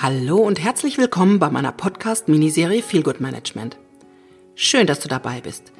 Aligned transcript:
Hallo 0.00 0.36
und 0.36 0.62
herzlich 0.62 0.96
willkommen 0.96 1.40
bei 1.40 1.50
meiner 1.50 1.72
Podcast-Miniserie 1.72 2.82
Feel 2.82 3.02
Good 3.02 3.20
Management. 3.20 3.78
Schön, 4.54 4.86
dass 4.86 5.00
du 5.00 5.08
dabei 5.08 5.40
bist. 5.40 5.72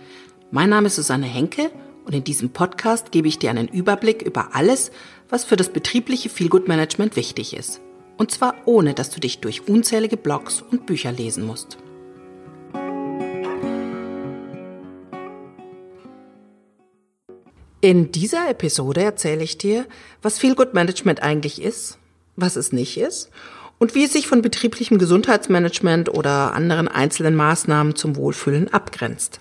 Mein 0.50 0.70
Name 0.70 0.88
ist 0.88 0.96
Susanne 0.96 1.26
Henke 1.26 1.70
und 2.04 2.16
in 2.16 2.24
diesem 2.24 2.50
Podcast 2.50 3.12
gebe 3.12 3.28
ich 3.28 3.38
dir 3.38 3.50
einen 3.50 3.68
Überblick 3.68 4.22
über 4.22 4.56
alles, 4.56 4.90
was 5.28 5.44
für 5.44 5.54
das 5.54 5.68
betriebliche 5.68 6.30
Feel 6.30 6.48
Good 6.48 6.66
Management 6.66 7.14
wichtig 7.14 7.54
ist. 7.54 7.80
Und 8.16 8.32
zwar 8.32 8.56
ohne, 8.64 8.92
dass 8.92 9.10
du 9.10 9.20
dich 9.20 9.38
durch 9.38 9.68
unzählige 9.68 10.16
Blogs 10.16 10.62
und 10.62 10.84
Bücher 10.84 11.12
lesen 11.12 11.46
musst. 11.46 11.78
In 17.80 18.10
dieser 18.10 18.50
Episode 18.50 19.00
erzähle 19.00 19.44
ich 19.44 19.58
dir, 19.58 19.86
was 20.22 20.40
Feel 20.40 20.56
Good 20.56 20.74
Management 20.74 21.22
eigentlich 21.22 21.62
ist, 21.62 21.98
was 22.34 22.56
es 22.56 22.72
nicht 22.72 22.98
ist 22.98 23.30
und 23.78 23.94
wie 23.94 24.04
es 24.04 24.12
sich 24.12 24.26
von 24.26 24.42
betrieblichem 24.42 24.98
Gesundheitsmanagement 24.98 26.08
oder 26.08 26.54
anderen 26.54 26.88
einzelnen 26.88 27.34
Maßnahmen 27.34 27.96
zum 27.96 28.16
Wohlfühlen 28.16 28.72
abgrenzt. 28.72 29.40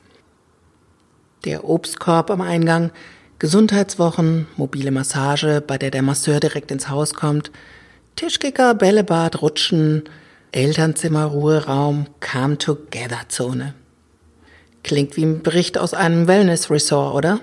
Der 1.46 1.63
Obstkorb 1.63 2.30
am 2.30 2.41
Eingang, 2.41 2.91
Gesundheitswochen, 3.40 4.48
mobile 4.55 4.91
Massage, 4.91 5.62
bei 5.66 5.77
der 5.77 5.91
der 5.91 6.02
Masseur 6.02 6.40
direkt 6.40 6.72
ins 6.72 6.90
Haus 6.90 7.13
kommt, 7.13 7.52
Tischkicker, 8.16 8.73
Bällebad, 8.73 9.41
Rutschen, 9.41 10.04
Elternzimmer, 10.52 11.26
Ruheraum, 11.26 12.08
Come-Together-Zone. 12.20 13.76
Klingt 14.84 15.18
wie 15.18 15.26
ein 15.26 15.44
Bericht 15.44 15.77
aus 15.77 15.94
einem 15.94 16.27
Wellness-Resort, 16.27 17.13
oder? 17.13 17.40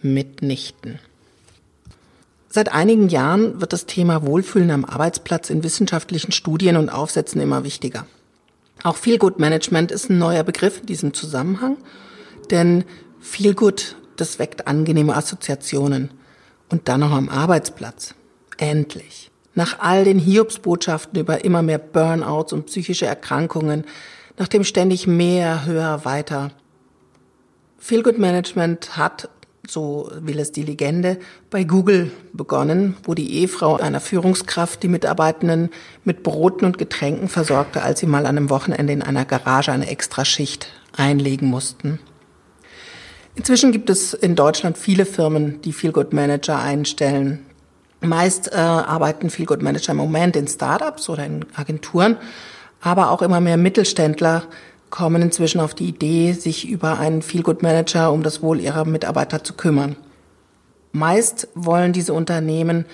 Mitnichten. 0.00 0.98
Seit 2.56 2.72
einigen 2.72 3.10
Jahren 3.10 3.60
wird 3.60 3.74
das 3.74 3.84
Thema 3.84 4.24
Wohlfühlen 4.24 4.70
am 4.70 4.86
Arbeitsplatz 4.86 5.50
in 5.50 5.62
wissenschaftlichen 5.62 6.32
Studien 6.32 6.78
und 6.78 6.88
Aufsätzen 6.88 7.38
immer 7.42 7.64
wichtiger. 7.64 8.06
Auch 8.82 8.96
Feel 8.96 9.18
Good 9.18 9.38
Management 9.38 9.92
ist 9.92 10.08
ein 10.08 10.16
neuer 10.16 10.42
Begriff 10.42 10.80
in 10.80 10.86
diesem 10.86 11.12
Zusammenhang, 11.12 11.76
denn 12.50 12.84
Feel 13.20 13.52
Good, 13.52 13.96
das 14.16 14.38
weckt 14.38 14.66
angenehme 14.68 15.14
Assoziationen. 15.14 16.12
Und 16.70 16.88
dann 16.88 17.00
noch 17.00 17.10
am 17.10 17.28
Arbeitsplatz. 17.28 18.14
Endlich. 18.56 19.30
Nach 19.54 19.80
all 19.80 20.04
den 20.04 20.18
Hiobsbotschaften 20.18 21.20
über 21.20 21.44
immer 21.44 21.60
mehr 21.60 21.76
Burnouts 21.76 22.54
und 22.54 22.64
psychische 22.64 23.04
Erkrankungen, 23.04 23.84
nach 24.38 24.48
dem 24.48 24.64
ständig 24.64 25.06
mehr, 25.06 25.66
höher, 25.66 26.06
weiter. 26.06 26.52
Feel 27.76 28.02
Good 28.02 28.18
Management 28.18 28.96
hat 28.96 29.28
so 29.68 30.10
will 30.20 30.38
es 30.38 30.52
die 30.52 30.62
Legende, 30.62 31.18
bei 31.50 31.64
Google 31.64 32.10
begonnen, 32.32 32.96
wo 33.04 33.14
die 33.14 33.40
Ehefrau 33.40 33.76
einer 33.76 34.00
Führungskraft 34.00 34.82
die 34.82 34.88
Mitarbeitenden 34.88 35.70
mit 36.04 36.22
Broten 36.22 36.64
und 36.64 36.78
Getränken 36.78 37.28
versorgte, 37.28 37.82
als 37.82 38.00
sie 38.00 38.06
mal 38.06 38.26
an 38.26 38.36
einem 38.36 38.50
Wochenende 38.50 38.92
in 38.92 39.02
einer 39.02 39.24
Garage 39.24 39.72
eine 39.72 39.88
Extraschicht 39.88 40.68
einlegen 40.96 41.48
mussten. 41.48 41.98
Inzwischen 43.34 43.70
gibt 43.70 43.90
es 43.90 44.14
in 44.14 44.34
Deutschland 44.34 44.78
viele 44.78 45.04
Firmen, 45.04 45.60
die 45.62 45.72
Feelgood 45.72 46.12
Manager 46.12 46.58
einstellen. 46.58 47.44
Meist 48.00 48.52
äh, 48.52 48.56
arbeiten 48.56 49.30
Feelgood 49.30 49.62
Manager 49.62 49.92
im 49.92 49.98
Moment 49.98 50.36
in 50.36 50.48
Startups 50.48 51.08
oder 51.08 51.26
in 51.26 51.44
Agenturen, 51.54 52.16
aber 52.80 53.10
auch 53.10 53.20
immer 53.20 53.40
mehr 53.40 53.56
Mittelständler 53.58 54.44
kommen 54.90 55.22
inzwischen 55.22 55.60
auf 55.60 55.74
die 55.74 55.88
Idee, 55.88 56.32
sich 56.32 56.68
über 56.68 56.98
einen 56.98 57.22
Feelgood 57.22 57.62
Manager 57.62 58.12
um 58.12 58.22
das 58.22 58.42
Wohl 58.42 58.60
ihrer 58.60 58.84
Mitarbeiter 58.84 59.42
zu 59.42 59.54
kümmern. 59.54 59.96
Meist 60.92 61.48
wollen 61.54 61.92
diese 61.92 62.14
Unternehmen 62.14 62.86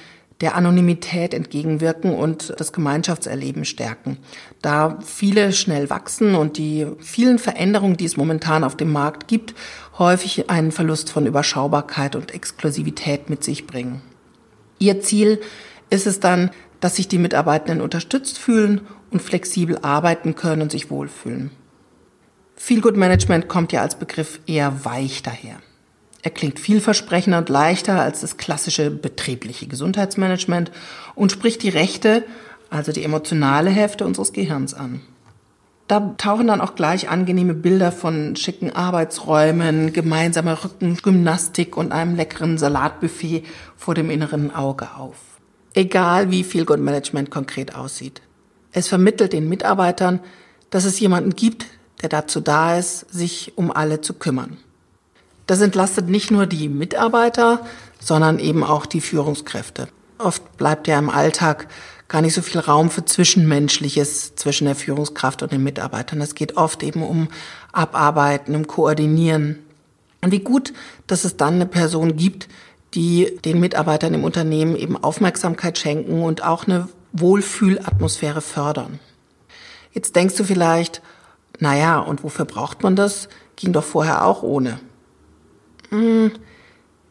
der 0.43 0.57
Anonymität 0.57 1.35
entgegenwirken 1.35 2.13
und 2.15 2.53
das 2.59 2.73
Gemeinschaftserleben 2.73 3.65
stärken. 3.65 4.19
Da 4.61 4.99
viele 5.05 5.53
schnell 5.53 5.89
wachsen 5.89 6.35
und 6.35 6.59
die 6.59 6.89
vielen 6.99 7.39
Veränderungen, 7.39 7.97
die 7.97 8.05
es 8.05 8.17
momentan 8.17 8.65
auf 8.65 8.77
dem 8.77 8.91
Markt 8.91 9.29
gibt, 9.29 9.55
häufig 9.99 10.51
einen 10.51 10.73
Verlust 10.73 11.11
von 11.11 11.27
Überschaubarkeit 11.27 12.17
und 12.17 12.35
Exklusivität 12.35 13.31
mit 13.31 13.45
sich 13.45 13.69
bringen. 13.69 14.03
Ihr 14.81 15.01
Ziel 15.01 15.41
ist 15.91 16.09
es 16.09 16.19
dann, 16.19 16.51
dass 16.81 16.97
sich 16.97 17.07
die 17.07 17.19
Mitarbeitenden 17.19 17.81
unterstützt 17.81 18.39
fühlen 18.39 18.81
und 19.13 19.23
flexibel 19.23 19.79
arbeiten 19.83 20.35
können 20.35 20.63
und 20.63 20.73
sich 20.73 20.91
wohlfühlen. 20.91 21.53
Feelgood 22.65 22.97
Management 22.97 23.49
kommt 23.49 23.73
ja 23.73 23.83
als 23.83 23.97
Begriff 23.97 24.39
eher 24.47 24.85
weich 24.85 25.25
daher. 25.25 25.57
Er 26.23 26.31
klingt 26.31 26.61
vielversprechender 26.61 27.39
und 27.39 27.49
leichter 27.49 28.01
als 28.01 28.21
das 28.21 28.37
klassische 28.37 28.89
betriebliche 28.89 29.67
Gesundheitsmanagement 29.67 30.71
und 31.17 31.33
spricht 31.33 31.65
die 31.65 31.71
rechte, 31.71 32.23
also 32.71 32.93
die 32.93 33.03
emotionale 33.03 33.69
Hälfte 33.69 34.07
unseres 34.07 34.33
Gehirns 34.33 34.75
an. 34.75 35.01
Da 35.89 36.15
tauchen 36.19 36.47
dann 36.47 36.61
auch 36.61 36.77
gleich 36.77 37.09
angenehme 37.09 37.55
Bilder 37.55 37.91
von 37.91 38.37
schicken 38.37 38.71
Arbeitsräumen, 38.71 39.93
gemeinsamer 39.93 40.63
Rückengymnastik 40.63 41.77
und 41.77 41.91
einem 41.91 42.15
leckeren 42.15 42.59
Salatbuffet 42.59 43.43
vor 43.77 43.97
dem 43.97 44.09
inneren 44.09 44.55
Auge 44.55 44.95
auf. 44.97 45.17
Egal 45.75 46.31
wie 46.31 46.45
viel 46.45 46.65
Good 46.65 46.79
Management 46.79 47.29
konkret 47.29 47.75
aussieht. 47.75 48.23
Es 48.71 48.87
vermittelt 48.87 49.33
den 49.33 49.49
Mitarbeitern, 49.49 50.21
dass 50.71 50.85
es 50.85 51.01
jemanden 51.01 51.35
gibt, 51.35 51.67
der 52.03 52.09
dazu 52.09 52.41
da 52.41 52.77
ist, 52.77 53.13
sich 53.13 53.53
um 53.57 53.71
alle 53.71 54.01
zu 54.01 54.15
kümmern. 54.15 54.59
Das 55.47 55.61
entlastet 55.61 56.09
nicht 56.09 56.31
nur 56.31 56.47
die 56.47 56.69
Mitarbeiter, 56.69 57.65
sondern 58.01 58.39
eben 58.39 58.65
auch 58.65 58.87
die 58.87 59.01
Führungskräfte. 59.01 59.89
Oft 60.19 60.57
bleibt 60.57 60.89
ja 60.89 60.99
im 60.99 61.11
Alltag 61.11 61.69
gar 62.09 62.23
nicht 62.23 62.35
so 62.35 62.43
viel 62.43 62.61
Raum 62.61 62.91
für 62.91 63.05
Zwischenmenschliches 63.05 64.37
zwischen 64.37 64.67
der 64.67 64.77
Führungskraft 64.77 65.43
und 65.43 65.53
den 65.53 65.63
Mitarbeitern. 65.63 66.21
Es 66.21 66.35
geht 66.35 66.57
oft 66.57 66.83
eben 66.83 67.03
um 67.03 67.29
Abarbeiten, 67.73 68.55
um 68.55 68.67
Koordinieren. 68.67 69.59
Und 70.21 70.31
wie 70.31 70.41
gut, 70.41 70.73
dass 71.07 71.25
es 71.25 71.37
dann 71.37 71.55
eine 71.55 71.67
Person 71.67 72.17
gibt, 72.17 72.49
die 72.95 73.39
den 73.45 73.61
Mitarbeitern 73.61 74.15
im 74.15 74.25
Unternehmen 74.25 74.77
eben 74.77 75.03
Aufmerksamkeit 75.03 75.79
schenken 75.79 76.23
und 76.23 76.45
auch 76.45 76.67
eine 76.67 76.89
Wohlfühlatmosphäre 77.13 78.43
fördern. 78.43 79.01
Jetzt 79.93 80.15
denkst 80.15 80.37
du 80.37 80.45
vielleicht, 80.45 81.03
naja, 81.59 81.99
und 81.99 82.25
wofür 82.25 82.45
braucht 82.45 82.83
man 82.83 82.97
das? 82.97 83.29
Ging 83.57 83.73
doch 83.73 83.85
vorher 83.85 84.25
auch 84.25 84.43
ohne. 84.43 84.81
Hm, 85.91 86.33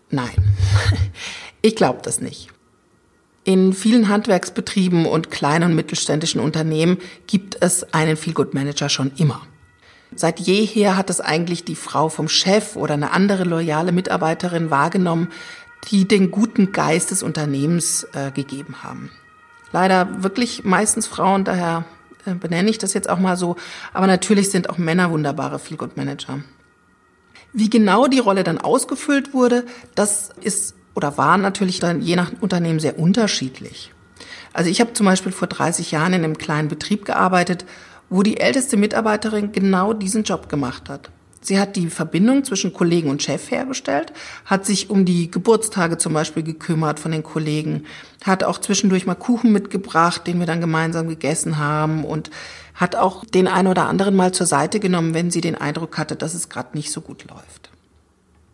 nein, 0.09 0.55
ich 1.61 1.75
glaube 1.75 1.99
das 2.03 2.21
nicht. 2.21 2.49
In 3.43 3.73
vielen 3.73 4.07
Handwerksbetrieben 4.07 5.05
und 5.05 5.31
kleinen 5.31 5.71
und 5.71 5.75
mittelständischen 5.75 6.41
Unternehmen 6.41 6.97
gibt 7.25 7.57
es 7.59 7.93
einen 7.93 8.17
Feelgood 8.17 8.53
Manager 8.53 8.87
schon 8.87 9.11
immer. 9.17 9.41
Seit 10.13 10.39
jeher 10.39 10.97
hat 10.97 11.09
es 11.09 11.21
eigentlich 11.21 11.63
die 11.63 11.75
Frau 11.75 12.09
vom 12.09 12.27
Chef 12.27 12.75
oder 12.75 12.93
eine 12.93 13.11
andere 13.11 13.43
loyale 13.43 13.91
Mitarbeiterin 13.91 14.69
wahrgenommen, 14.69 15.29
die 15.89 16.07
den 16.07 16.29
guten 16.29 16.71
Geist 16.71 17.11
des 17.11 17.23
Unternehmens 17.23 18.05
äh, 18.13 18.31
gegeben 18.31 18.83
haben. 18.83 19.09
Leider 19.71 20.21
wirklich 20.21 20.63
meistens 20.63 21.07
Frauen, 21.07 21.43
daher 21.43 21.85
benenne 22.25 22.69
ich 22.69 22.77
das 22.77 22.93
jetzt 22.93 23.09
auch 23.09 23.19
mal 23.19 23.37
so. 23.37 23.55
Aber 23.93 24.07
natürlich 24.07 24.49
sind 24.49 24.69
auch 24.69 24.77
Männer 24.77 25.11
wunderbare 25.11 25.59
Feelgood-Manager. 25.59 26.39
Wie 27.53 27.69
genau 27.69 28.07
die 28.07 28.19
Rolle 28.19 28.43
dann 28.43 28.59
ausgefüllt 28.59 29.33
wurde, 29.33 29.65
das 29.95 30.29
ist 30.41 30.75
oder 30.93 31.17
war 31.17 31.37
natürlich 31.37 31.79
dann 31.79 32.01
je 32.01 32.15
nach 32.15 32.31
Unternehmen 32.41 32.79
sehr 32.79 32.99
unterschiedlich. 32.99 33.93
Also 34.53 34.69
ich 34.69 34.81
habe 34.81 34.93
zum 34.93 35.05
Beispiel 35.05 35.31
vor 35.31 35.47
30 35.47 35.91
Jahren 35.91 36.13
in 36.13 36.23
einem 36.23 36.37
kleinen 36.37 36.67
Betrieb 36.67 37.05
gearbeitet, 37.05 37.65
wo 38.09 38.23
die 38.23 38.39
älteste 38.39 38.75
Mitarbeiterin 38.75 39.53
genau 39.53 39.93
diesen 39.93 40.23
Job 40.23 40.49
gemacht 40.49 40.89
hat. 40.89 41.09
Sie 41.41 41.59
hat 41.59 41.75
die 41.75 41.87
Verbindung 41.87 42.43
zwischen 42.43 42.71
Kollegen 42.71 43.09
und 43.09 43.23
Chef 43.23 43.49
hergestellt, 43.49 44.13
hat 44.45 44.65
sich 44.65 44.91
um 44.91 45.05
die 45.05 45.31
Geburtstage 45.31 45.97
zum 45.97 46.13
Beispiel 46.13 46.43
gekümmert 46.43 46.99
von 46.99 47.11
den 47.11 47.23
Kollegen, 47.23 47.85
hat 48.23 48.43
auch 48.43 48.59
zwischendurch 48.59 49.07
mal 49.07 49.15
Kuchen 49.15 49.51
mitgebracht, 49.51 50.27
den 50.27 50.39
wir 50.39 50.45
dann 50.45 50.61
gemeinsam 50.61 51.07
gegessen 51.07 51.57
haben 51.57 52.05
und 52.05 52.29
hat 52.75 52.95
auch 52.95 53.25
den 53.25 53.47
einen 53.47 53.67
oder 53.67 53.87
anderen 53.87 54.15
mal 54.15 54.33
zur 54.33 54.45
Seite 54.45 54.79
genommen, 54.79 55.15
wenn 55.15 55.31
sie 55.31 55.41
den 55.41 55.55
Eindruck 55.55 55.97
hatte, 55.97 56.15
dass 56.15 56.35
es 56.35 56.47
gerade 56.47 56.77
nicht 56.77 56.91
so 56.91 57.01
gut 57.01 57.25
läuft. 57.27 57.71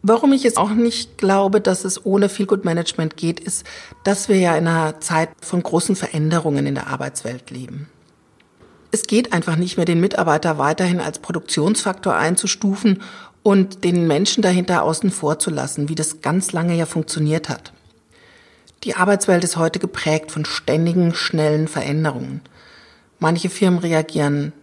Warum 0.02 0.32
ich 0.32 0.44
jetzt 0.44 0.58
auch 0.58 0.70
nicht 0.70 1.18
glaube, 1.18 1.60
dass 1.60 1.84
es 1.84 2.06
ohne 2.06 2.30
Feelgood 2.30 2.64
Management 2.64 3.18
geht, 3.18 3.42
ist, 3.42 3.66
dass 4.06 4.30
wir 4.30 4.38
ja 4.38 4.56
in 4.56 4.68
einer 4.68 5.02
Zeit 5.02 5.30
von 5.42 5.62
großen 5.62 5.98
Veränderungen 5.98 6.66
in 6.66 6.76
der 6.76 6.88
Arbeitswelt 6.88 7.52
leben. 7.52 7.90
Es 8.92 9.04
geht 9.04 9.34
einfach 9.34 9.56
nicht 9.56 9.78
mehr, 9.78 9.86
den 9.86 10.00
Mitarbeiter 10.00 10.58
weiterhin 10.58 11.00
als 11.00 11.20
Produktionsfaktor 11.20 12.16
einzustufen 12.16 13.02
und 13.44 13.84
den 13.84 14.08
Menschen 14.08 14.42
dahinter 14.42 14.84
außen 14.84 15.12
vor 15.12 15.40
zu 15.40 15.50
lassen, 15.50 15.90
wie 15.90 15.96
das 15.96 16.22
ganz 16.22 16.52
lange 16.52 16.76
ja 16.76 16.86
funktioniert 16.86 17.50
hat. 17.50 17.74
Die 18.84 18.96
Arbeitswelt 18.96 19.44
ist 19.44 19.58
heute 19.58 19.80
geprägt 19.80 20.32
von 20.32 20.46
ständigen, 20.46 21.14
schnellen 21.14 21.68
Veränderungen. 21.68 22.42
Manche 23.20 23.50
Firmen 23.50 23.80
reagieren 23.80 24.54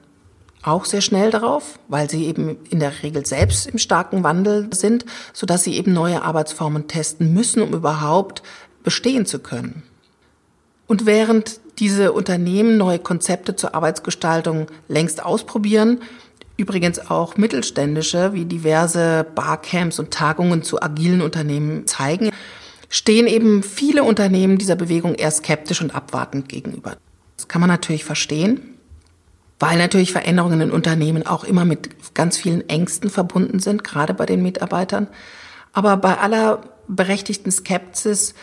auch 0.63 0.85
sehr 0.87 1.01
schnell 1.01 1.31
darauf, 1.31 1.79
weil 1.89 2.09
sie 2.09 2.25
eben 2.25 2.57
in 2.71 2.81
der 2.81 3.03
Regel 3.03 3.27
selbst 3.27 3.67
im 3.67 3.79
starken 3.79 4.23
Wandel 4.23 4.69
sind, 4.73 5.05
sodass 5.33 5.65
sie 5.65 5.77
eben 5.77 5.93
neue 5.93 6.23
Arbeitsformen 6.23 6.89
testen 6.89 7.35
müssen, 7.35 7.63
um 7.63 7.75
überhaupt 7.75 8.43
bestehen 8.83 9.27
zu 9.27 9.41
können. 9.41 9.83
Und 10.87 11.07
während 11.07 11.61
diese 11.79 12.13
Unternehmen 12.13 12.77
neue 12.77 12.99
Konzepte 12.99 13.57
zur 13.57 13.75
Arbeitsgestaltung 13.75 14.67
längst 14.89 15.25
ausprobieren. 15.25 16.01
Übrigens 16.57 17.11
auch 17.11 17.37
mittelständische, 17.37 18.33
wie 18.33 18.45
diverse 18.45 19.27
Barcamps 19.35 19.99
und 19.99 20.13
Tagungen 20.13 20.63
zu 20.63 20.81
agilen 20.81 21.21
Unternehmen 21.21 21.87
zeigen, 21.87 22.31
stehen 22.89 23.27
eben 23.27 23.65
viele 23.65 24.05
Unternehmen 24.05 24.57
dieser 24.57 24.77
Bewegung 24.77 25.17
eher 25.17 25.33
skeptisch 25.33 25.81
und 25.83 25.95
abwartend 25.95 26.49
gegenüber. 26.49 26.97
Das 27.37 27.49
kann 27.49 27.61
man 27.61 27.69
natürlich 27.69 28.05
verstehen, 28.05 28.61
weil 29.59 29.79
natürlich 29.79 30.13
Veränderungen 30.13 30.61
in 30.61 30.71
Unternehmen 30.71 31.27
auch 31.27 31.43
immer 31.43 31.65
mit 31.65 32.15
ganz 32.15 32.37
vielen 32.37 32.69
Ängsten 32.69 33.11
verbunden 33.11 33.59
sind, 33.59 33.83
gerade 33.83 34.15
bei 34.15 34.27
den 34.27 34.43
Mitarbeitern. 34.43 35.09
Aber 35.73 35.97
bei 35.97 36.19
aller 36.19 36.63
berechtigten 36.87 37.51
Skepsis 37.51 38.35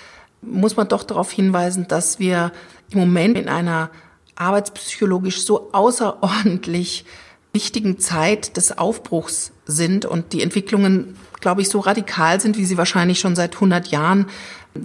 muss 0.42 0.76
man 0.76 0.88
doch 0.88 1.04
darauf 1.04 1.32
hinweisen, 1.32 1.88
dass 1.88 2.20
wir 2.20 2.52
im 2.92 3.00
Moment 3.00 3.38
in 3.38 3.48
einer 3.48 3.90
arbeitspsychologisch 4.36 5.42
so 5.42 5.72
außerordentlich 5.72 7.06
wichtigen 7.54 8.00
Zeit 8.00 8.58
des 8.58 8.78
Aufbruchs 8.78 9.52
sind 9.66 10.06
und 10.06 10.34
die 10.34 10.42
Entwicklungen, 10.42 11.16
glaube 11.40 11.62
ich, 11.62 11.70
so 11.70 11.80
radikal 11.80 12.40
sind, 12.40 12.58
wie 12.58 12.66
sie 12.66 12.78
wahrscheinlich 12.78 13.20
schon 13.20 13.36
seit 13.36 13.56
100 13.56 13.88
Jahren, 13.88 14.28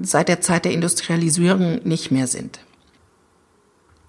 seit 0.03 0.29
der 0.29 0.41
Zeit 0.41 0.64
der 0.64 0.73
Industrialisierung 0.73 1.81
nicht 1.85 2.11
mehr 2.11 2.26
sind. 2.26 2.61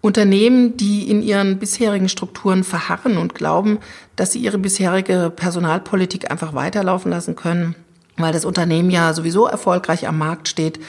Unternehmen, 0.01 0.77
die 0.77 1.09
in 1.09 1.21
ihren 1.21 1.59
bisherigen 1.59 2.09
Strukturen 2.09 2.63
verharren 2.63 3.17
und 3.17 3.35
glauben, 3.35 3.79
dass 4.15 4.31
sie 4.31 4.39
ihre 4.39 4.57
bisherige 4.57 5.31
Personalpolitik 5.35 6.31
einfach 6.31 6.53
weiterlaufen 6.53 7.11
lassen 7.11 7.35
können, 7.35 7.75
weil 8.15 8.33
das 8.33 8.45
Unternehmen 8.45 8.89
ja 8.89 9.13
sowieso 9.13 9.47
erfolgreich 9.47 10.07
am 10.07 10.17
Markt 10.17 10.47
steht, 10.47 10.79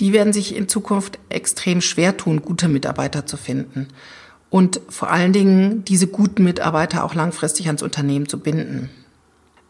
die 0.00 0.12
werden 0.12 0.32
sich 0.32 0.56
in 0.56 0.68
Zukunft 0.68 1.18
extrem 1.28 1.80
schwer 1.80 2.16
tun, 2.16 2.42
gute 2.42 2.68
Mitarbeiter 2.68 3.26
zu 3.26 3.36
finden. 3.36 3.88
Und 4.48 4.80
vor 4.88 5.10
allen 5.10 5.32
Dingen 5.32 5.84
diese 5.84 6.08
guten 6.08 6.42
Mitarbeiter 6.42 7.04
auch 7.04 7.14
langfristig 7.14 7.66
ans 7.66 7.82
Unternehmen 7.82 8.28
zu 8.28 8.40
binden. 8.40 8.90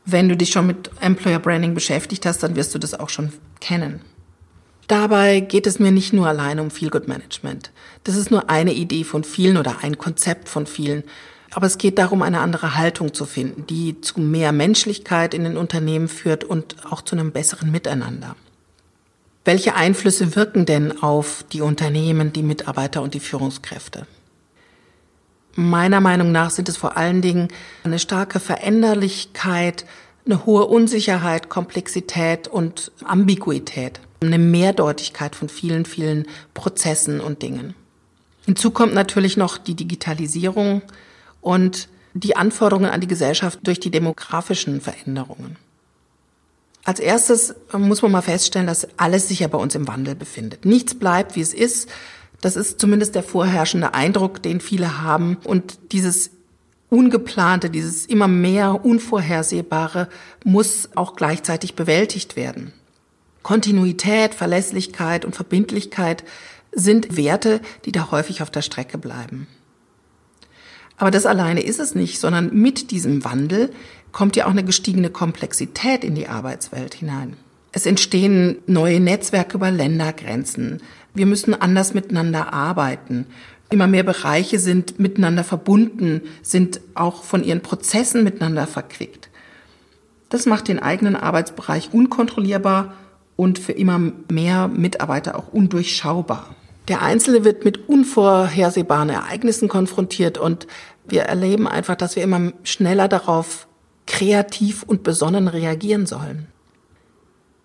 Wenn 0.06 0.29
du 0.29 0.37
dich 0.37 0.50
schon 0.50 0.67
mit 0.67 0.91
Employer 1.00 1.38
Branding 1.38 1.75
beschäftigt 1.75 2.25
hast, 2.25 2.43
dann 2.43 2.56
wirst 2.56 2.75
du 2.75 2.79
das 2.79 2.99
auch 2.99 3.11
schon 3.11 3.32
kennen. 3.61 4.00
Dabei 4.87 5.41
geht 5.41 5.67
es 5.67 5.79
mir 5.79 5.93
nicht 5.93 6.12
nur 6.12 6.27
alleine 6.27 6.62
um 6.62 6.71
Feel 6.71 6.91
Good 6.91 7.06
Management. 7.06 7.71
Das 8.05 8.17
ist 8.17 8.31
nur 8.31 8.49
eine 8.49 8.73
Idee 8.73 9.05
von 9.05 9.23
vielen 9.23 9.56
oder 9.56 9.82
ein 9.82 9.99
Konzept 9.99 10.49
von 10.49 10.67
vielen. 10.67 11.05
Aber 11.53 11.67
es 11.67 11.79
geht 11.79 11.99
darum, 11.99 12.23
eine 12.23 12.41
andere 12.41 12.77
Haltung 12.77 13.12
zu 13.12 13.27
finden, 13.27 13.67
die 13.67 14.00
zu 14.00 14.21
mehr 14.21 14.53
Menschlichkeit 14.53 15.35
in 15.35 15.44
den 15.44 15.56
Unternehmen 15.56 16.09
führt 16.09 16.44
und 16.44 16.77
auch 16.91 17.03
zu 17.03 17.17
einem 17.17 17.32
besseren 17.32 17.71
Miteinander. 17.71 18.37
Welche 19.45 19.75
Einflüsse 19.75 20.37
wirken 20.37 20.67
denn 20.67 21.03
auf 21.03 21.45
die 21.51 21.63
Unternehmen, 21.63 22.33
die 22.33 22.43
Mitarbeiter 22.43 23.01
und 23.01 23.15
die 23.15 23.21
Führungskräfte? 23.21 24.07
Meiner 25.55 26.01
Meinung 26.01 26.31
nach 26.31 26.51
sind 26.51 26.69
es 26.69 26.77
vor 26.77 26.97
allen 26.97 27.23
Dingen 27.23 27.49
eine 27.83 27.99
starke 27.99 28.39
Veränderlichkeit, 28.39 29.87
eine 30.27 30.45
hohe 30.45 30.67
Unsicherheit, 30.67 31.49
Komplexität 31.49 32.49
und 32.49 32.93
Ambiguität, 33.03 34.01
eine 34.21 34.39
Mehrdeutigkeit 34.39 35.35
von 35.35 35.49
vielen, 35.49 35.87
vielen 35.87 36.27
Prozessen 36.53 37.21
und 37.21 37.43
Dingen. 37.43 37.75
Hinzu 38.45 38.71
kommt 38.71 38.95
natürlich 38.95 39.37
noch 39.37 39.59
die 39.59 39.75
Digitalisierung 39.75 40.83
und 41.41 41.89
die 42.13 42.37
Anforderungen 42.37 42.91
an 42.91 43.01
die 43.01 43.07
Gesellschaft 43.07 43.61
durch 43.63 43.81
die 43.81 43.91
demografischen 43.91 44.81
Veränderungen. 44.81 45.57
Als 46.85 46.99
erstes 46.99 47.55
muss 47.77 48.03
man 48.03 48.12
mal 48.12 48.23
feststellen, 48.23 48.67
dass 48.67 48.88
alles 48.97 49.29
sich 49.29 49.41
ja 49.41 49.49
bei 49.49 49.59
uns 49.59 49.75
im 49.75 49.87
Wandel 49.87 50.15
befindet. 50.15 50.65
Nichts 50.65 50.94
bleibt, 50.94 51.37
wie 51.37 51.41
es 51.41 51.53
ist. 51.53 51.88
Das 52.41 52.56
ist 52.56 52.81
zumindest 52.81 53.15
der 53.15 53.23
vorherrschende 53.23 53.94
Eindruck, 53.94 54.43
den 54.43 54.61
viele 54.61 55.03
haben. 55.03 55.37
Und 55.44 55.93
dieses 55.93 56.31
Ungeplante, 56.88 57.71
dieses 57.71 58.06
immer 58.06 58.29
mehr 58.29 58.85
Unvorhersehbare 58.85 60.09
muss 60.44 60.88
auch 60.94 61.17
gleichzeitig 61.17 61.75
bewältigt 61.75 62.35
werden. 62.35 62.73
Kontinuität, 63.43 64.35
Verlässlichkeit 64.35 65.25
und 65.25 65.35
Verbindlichkeit 65.35 66.25
sind 66.73 67.17
Werte, 67.17 67.61
die 67.85 67.93
da 67.93 68.11
häufig 68.11 68.43
auf 68.43 68.50
der 68.50 68.62
Strecke 68.62 68.99
bleiben. 68.99 69.47
Aber 71.00 71.11
das 71.11 71.25
alleine 71.25 71.62
ist 71.62 71.81
es 71.81 71.94
nicht, 71.94 72.20
sondern 72.20 72.55
mit 72.55 72.91
diesem 72.91 73.25
Wandel 73.25 73.70
kommt 74.12 74.37
ja 74.37 74.44
auch 74.44 74.50
eine 74.50 74.64
gestiegene 74.64 75.08
Komplexität 75.08 76.05
in 76.05 76.14
die 76.14 76.29
Arbeitswelt 76.29 76.93
hinein. 76.93 77.38
Es 77.73 77.87
entstehen 77.87 78.58
neue 78.67 79.00
Netzwerke 79.00 79.56
über 79.56 79.70
Ländergrenzen. 79.70 80.82
Wir 81.14 81.25
müssen 81.25 81.55
anders 81.55 81.94
miteinander 81.94 82.52
arbeiten. 82.52 83.26
Immer 83.70 83.87
mehr 83.87 84.02
Bereiche 84.02 84.58
sind 84.58 85.00
miteinander 85.00 85.43
verbunden, 85.43 86.20
sind 86.43 86.82
auch 86.94 87.25
von 87.25 87.44
ihren 87.44 87.62
Prozessen 87.62 88.23
miteinander 88.23 88.67
verquickt. 88.67 89.31
Das 90.29 90.44
macht 90.44 90.69
den 90.69 90.81
eigenen 90.81 91.17
Arbeitsbereich 91.17 91.94
unkontrollierbar 91.94 92.93
und 93.37 93.58
für 93.58 93.73
immer 93.73 94.12
mehr 94.31 94.69
Mitarbeiter 94.69 95.38
auch 95.38 95.49
undurchschaubar. 95.49 96.55
Der 96.88 97.03
Einzelne 97.03 97.44
wird 97.44 97.65
mit 97.65 97.88
unvorhersehbaren 97.88 99.11
Ereignissen 99.11 99.69
konfrontiert 99.69 100.38
und 100.38 100.67
wir 101.06 101.23
erleben 101.23 101.69
einfach, 101.69 101.97
dass 101.97 102.17
wir 102.17 102.23
immer 102.23 102.53
schneller 102.65 103.09
darauf 103.09 103.69
kreativ 104.06 104.82
und 104.82 105.03
besonnen 105.03 105.49
reagieren 105.49 106.06
sollen. 106.06 106.49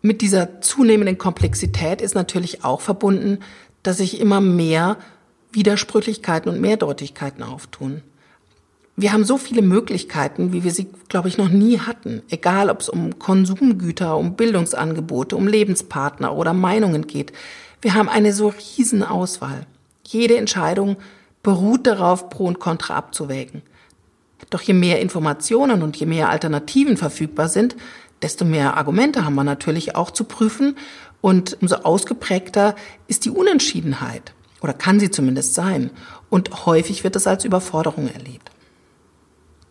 Mit 0.01 0.21
dieser 0.21 0.61
zunehmenden 0.61 1.17
Komplexität 1.17 2.01
ist 2.01 2.13
natürlich 2.13 2.63
auch 2.63 2.81
verbunden, 2.81 3.39
dass 3.81 3.97
sich 3.97 4.19
immer 4.19 4.41
mehr 4.41 4.97
Widersprüchlichkeiten 5.51 6.51
und 6.51 6.61
Mehrdeutigkeiten 6.61 7.43
auftun. 7.43 8.01
Wir 8.97 9.11
haben 9.11 9.25
so 9.25 9.37
viele 9.37 9.61
Möglichkeiten, 9.61 10.53
wie 10.53 10.63
wir 10.63 10.71
sie, 10.71 10.87
glaube 11.09 11.27
ich, 11.27 11.37
noch 11.37 11.49
nie 11.49 11.79
hatten. 11.79 12.21
Egal, 12.29 12.69
ob 12.69 12.81
es 12.81 12.89
um 12.89 13.19
Konsumgüter, 13.19 14.15
um 14.15 14.35
Bildungsangebote, 14.35 15.35
um 15.35 15.47
Lebenspartner 15.47 16.35
oder 16.35 16.53
Meinungen 16.53 17.07
geht. 17.07 17.33
Wir 17.85 17.93
haben 17.93 18.09
eine 18.09 18.33
so 18.33 18.47
riesen 18.47 19.03
Auswahl. 19.03 19.67
Jede 20.07 20.37
Entscheidung 20.37 20.97
beruht 21.43 21.85
darauf, 21.85 22.31
Pro 22.31 22.45
und 22.45 22.59
Contra 22.59 22.95
abzuwägen. 22.95 23.61
Doch 24.49 24.63
je 24.63 24.73
mehr 24.73 24.99
Informationen 25.01 25.83
und 25.83 25.95
je 25.95 26.07
mehr 26.07 26.29
Alternativen 26.29 26.97
verfügbar 26.97 27.47
sind, 27.47 27.75
desto 28.23 28.43
mehr 28.43 28.75
Argumente 28.75 29.23
haben 29.23 29.35
wir 29.35 29.43
natürlich 29.43 29.95
auch 29.95 30.09
zu 30.09 30.23
prüfen 30.23 30.75
und 31.21 31.59
umso 31.61 31.75
ausgeprägter 31.75 32.73
ist 33.07 33.23
die 33.23 33.29
Unentschiedenheit 33.29 34.33
oder 34.61 34.73
kann 34.73 34.99
sie 34.99 35.11
zumindest 35.11 35.53
sein 35.53 35.91
und 36.31 36.65
häufig 36.65 37.03
wird 37.03 37.15
es 37.15 37.27
als 37.27 37.45
Überforderung 37.45 38.07
erlebt. 38.11 38.49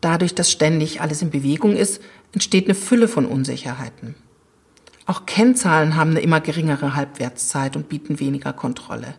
Dadurch, 0.00 0.36
dass 0.36 0.52
ständig 0.52 1.00
alles 1.00 1.20
in 1.20 1.30
Bewegung 1.30 1.74
ist, 1.74 2.00
entsteht 2.32 2.66
eine 2.66 2.76
Fülle 2.76 3.08
von 3.08 3.26
Unsicherheiten. 3.26 4.14
Auch 5.06 5.26
Kennzahlen 5.26 5.96
haben 5.96 6.10
eine 6.10 6.20
immer 6.20 6.40
geringere 6.40 6.94
Halbwertszeit 6.94 7.76
und 7.76 7.88
bieten 7.88 8.20
weniger 8.20 8.52
Kontrolle. 8.52 9.14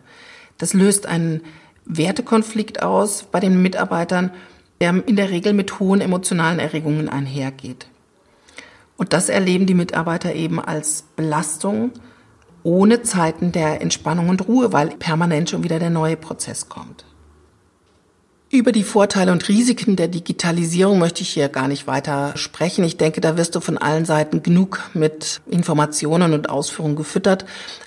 Das 0.58 0.74
löst 0.74 1.06
einen 1.06 1.42
Wertekonflikt 1.84 2.82
aus 2.82 3.22
bei 3.24 3.40
den 3.40 3.62
Mitarbeitern, 3.62 4.32
der 4.80 5.06
in 5.06 5.16
der 5.16 5.30
Regel 5.30 5.52
mit 5.52 5.78
hohen 5.78 6.00
emotionalen 6.00 6.58
Erregungen 6.58 7.08
einhergeht. 7.08 7.86
Und 8.96 9.12
das 9.12 9.28
erleben 9.28 9.66
die 9.66 9.74
Mitarbeiter 9.74 10.34
eben 10.34 10.60
als 10.60 11.04
Belastung 11.14 11.92
ohne 12.62 13.02
Zeiten 13.02 13.52
der 13.52 13.80
Entspannung 13.80 14.28
und 14.28 14.48
Ruhe, 14.48 14.72
weil 14.72 14.88
permanent 14.88 15.50
schon 15.50 15.62
wieder 15.62 15.78
der 15.78 15.90
neue 15.90 16.16
Prozess 16.16 16.68
kommt. 16.68 17.05
Über 18.56 18.72
die 18.72 18.84
Vorteile 18.84 19.32
und 19.32 19.46
Risiken 19.48 19.96
der 19.96 20.08
Digitalisierung 20.08 20.98
möchte 20.98 21.20
ich 21.20 21.28
hier 21.28 21.50
gar 21.50 21.68
nicht 21.68 21.86
weiter 21.86 22.32
sprechen. 22.36 22.84
Ich 22.84 22.96
denke, 22.96 23.20
da 23.20 23.36
wirst 23.36 23.54
du 23.54 23.60
von 23.60 23.76
allen 23.76 24.06
Seiten 24.06 24.42
genug 24.42 24.80
mit 24.94 25.42
Informationen 25.46 26.32
und 26.32 26.48
Ausführungen 26.48 26.96
gefüttert. 26.96 27.44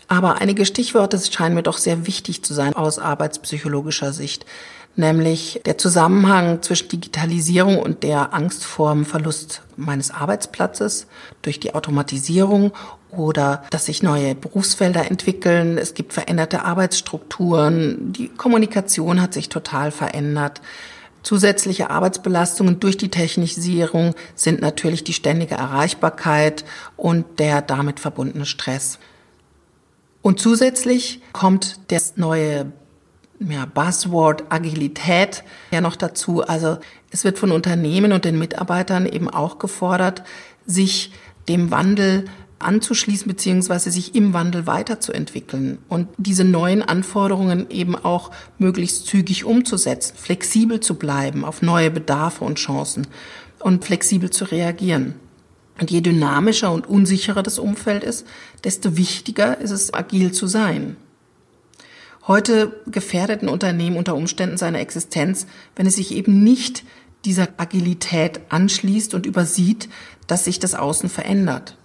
Aber 0.08 0.42
einige 0.42 0.68
Stichworte 0.68 1.20
scheinen 1.20 1.56
mir 1.56 1.64
doch 1.64 1.80
sehr 1.80 2.06
wichtig 2.06 2.44
zu 2.44 2.54
sein 2.54 2.76
aus 2.76 3.00
arbeitspsychologischer 3.00 4.14
Sicht 4.14 4.46
nämlich 4.96 5.62
der 5.66 5.78
Zusammenhang 5.78 6.62
zwischen 6.62 6.90
Digitalisierung 6.90 7.80
und 7.80 8.04
der 8.04 8.34
Angst 8.34 8.66
vor 8.66 8.92
dem 8.94 9.06
Verlust 9.06 9.62
meines 9.78 10.12
Arbeitsplatzes 10.12 11.08
durch 11.42 11.60
die 11.60 11.74
Automatisierung 11.74 12.74
oder 13.12 13.64
dass 13.70 13.86
sich 13.86 14.04
neue 14.04 14.36
Berufsfelder 14.36 15.10
entwickeln. 15.10 15.78
Es 15.78 15.94
gibt 15.94 16.14
veränderte 16.14 16.64
Arbeitsstrukturen. 16.64 18.14
Die 18.14 18.30
Kommunikation 18.30 19.22
hat 19.22 19.34
sich 19.34 19.50
total 19.50 19.92
verändert. 19.92 20.62
Zusätzliche 21.24 21.90
Arbeitsbelastungen 21.90 22.80
durch 22.80 22.98
die 22.98 23.10
Technisierung 23.10 24.16
sind 24.36 24.62
natürlich 24.62 25.04
die 25.04 25.14
ständige 25.14 25.56
Erreichbarkeit 25.56 26.64
und 26.96 27.40
der 27.40 27.62
damit 27.62 28.00
verbundene 28.00 28.46
Stress. 28.46 29.00
Und 30.22 30.40
zusätzlich 30.40 31.22
kommt 31.34 31.80
das 31.92 32.16
neue 32.18 32.72
ja, 33.40 33.66
Buzzword 33.66 34.46
Agilität 34.50 35.44
ja 35.72 35.82
noch 35.82 35.96
dazu. 35.96 36.44
Also 36.44 36.78
es 37.12 37.24
wird 37.24 37.40
von 37.40 37.52
Unternehmen 37.52 38.12
und 38.12 38.26
den 38.26 38.38
Mitarbeitern 38.38 39.06
eben 39.06 39.30
auch 39.30 39.60
gefordert, 39.60 40.24
sich 40.66 41.12
dem 41.48 41.72
Wandel 41.72 42.26
anzuschließen 42.60 43.28
beziehungsweise 43.28 43.92
sich 43.92 44.16
im 44.16 44.34
Wandel 44.34 44.68
weiterzuentwickeln 44.68 45.80
und 45.88 46.08
diese 46.18 46.44
neuen 46.44 46.82
Anforderungen 46.82 47.70
eben 47.70 47.96
auch 47.96 48.32
möglichst 48.58 49.08
zügig 49.08 49.46
umzusetzen, 49.46 50.16
flexibel 50.18 50.80
zu 50.80 50.96
bleiben 50.96 51.46
auf 51.46 51.62
neue 51.62 51.92
Bedarfe 51.92 52.44
und 52.44 52.58
Chancen 52.60 53.08
und 53.60 53.86
flexibel 53.86 54.30
zu 54.30 54.46
reagieren. 54.46 55.16
Und 55.80 55.92
je 55.92 56.02
dynamischer 56.02 56.72
und 56.72 56.88
unsicherer 56.88 57.42
das 57.42 57.58
Umfeld 57.58 58.04
ist, 58.04 58.28
desto 58.64 58.98
wichtiger 58.98 59.60
ist 59.60 59.72
es, 59.72 59.94
agil 59.94 60.34
zu 60.34 60.48
sein. 60.48 60.98
Heute 62.28 62.82
gefährdet 62.86 63.42
ein 63.42 63.50
Unternehmen 63.50 63.98
unter 63.98 64.16
Umständen 64.16 64.58
seine 64.58 64.80
Existenz, 64.80 65.48
wenn 65.76 65.88
es 65.88 65.96
sich 65.96 66.14
eben 66.14 66.44
nicht 66.44 66.84
dieser 67.26 67.48
Agilität 67.58 68.42
anschließt 68.50 69.14
und 69.14 69.26
übersieht, 69.26 69.90
dass 70.28 70.46
sich 70.46 70.60
das 70.60 70.76
Außen 70.76 71.10
verändert. 71.10 71.79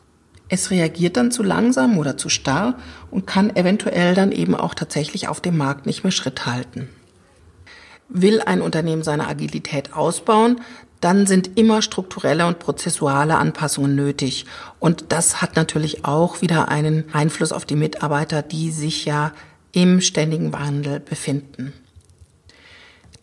Es 0.55 0.71
reagiert 0.71 1.17
dann 1.17 1.33
zu 1.33 1.43
langsam 1.43 1.99
oder 1.99 2.17
zu 2.17 2.29
starr 2.29 2.79
und 3.11 3.27
kann 3.27 3.57
eventuell 3.57 4.15
dann 4.15 4.31
eben 4.31 4.55
auch 4.55 4.73
tatsächlich 4.73 5.27
auf 5.27 5.41
dem 5.41 5.57
Markt 5.57 5.85
nicht 5.85 6.05
mehr 6.05 6.13
Schritt 6.13 6.47
halten. 6.47 6.89
Will 8.09 8.41
ein 8.41 8.63
Unternehmen 8.63 9.03
seine 9.03 9.27
Agilität 9.27 9.95
ausbauen, 9.95 10.61
dann 11.01 11.27
sind 11.27 11.59
immer 11.59 11.83
strukturelle 11.83 12.47
und 12.47 12.61
prozessuale 12.61 13.35
Anpassungen 13.35 13.97
nötig. 13.97 14.47
Und 14.79 15.07
das 15.09 15.43
hat 15.43 15.57
natürlich 15.57 16.05
auch 16.05 16.41
wieder 16.41 16.69
einen 16.69 17.13
Einfluss 17.13 17.51
auf 17.51 17.65
die 17.65 17.75
Mitarbeiter, 17.75 18.43
die 18.43 18.71
sich 18.71 19.05
ja 19.07 19.33
im 19.73 20.01
ständigen 20.01 20.53
Wandel 20.53 21.01
befinden. 21.01 21.73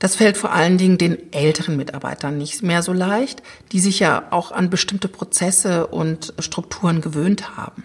Das 0.01 0.15
fällt 0.15 0.35
vor 0.35 0.51
allen 0.51 0.79
Dingen 0.79 0.97
den 0.97 1.31
älteren 1.31 1.77
Mitarbeitern 1.77 2.35
nicht 2.35 2.63
mehr 2.63 2.81
so 2.81 2.91
leicht, 2.91 3.43
die 3.71 3.79
sich 3.79 3.99
ja 3.99 4.23
auch 4.31 4.51
an 4.51 4.71
bestimmte 4.71 5.07
Prozesse 5.07 5.85
und 5.85 6.33
Strukturen 6.39 7.01
gewöhnt 7.01 7.55
haben. 7.55 7.83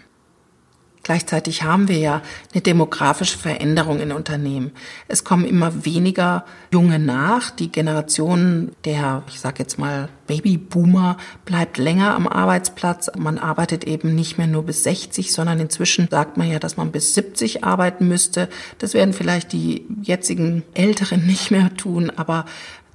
Gleichzeitig 1.07 1.63
haben 1.63 1.87
wir 1.87 1.99
ja 1.99 2.21
eine 2.51 2.61
demografische 2.61 3.37
Veränderung 3.37 4.01
in 4.01 4.11
Unternehmen. 4.11 4.71
Es 5.07 5.23
kommen 5.23 5.45
immer 5.45 5.85
weniger 5.85 6.43
Junge 6.73 6.99
nach. 6.99 7.49
Die 7.49 7.71
Generation 7.71 8.73
der, 8.83 9.23
ich 9.29 9.39
sage 9.39 9.59
jetzt 9.59 9.79
mal, 9.79 10.09
Babyboomer 10.27 11.15
bleibt 11.45 11.77
länger 11.77 12.13
am 12.13 12.27
Arbeitsplatz. 12.27 13.09
Man 13.17 13.37
arbeitet 13.37 13.85
eben 13.85 14.15
nicht 14.15 14.37
mehr 14.37 14.47
nur 14.47 14.63
bis 14.63 14.83
60, 14.83 15.31
sondern 15.31 15.61
inzwischen 15.61 16.09
sagt 16.11 16.35
man 16.35 16.51
ja, 16.51 16.59
dass 16.59 16.75
man 16.75 16.91
bis 16.91 17.13
70 17.13 17.63
arbeiten 17.63 18.09
müsste. 18.09 18.49
Das 18.77 18.93
werden 18.93 19.13
vielleicht 19.13 19.53
die 19.53 19.87
jetzigen 20.01 20.63
Älteren 20.73 21.25
nicht 21.25 21.51
mehr 21.51 21.73
tun, 21.77 22.11
aber 22.17 22.43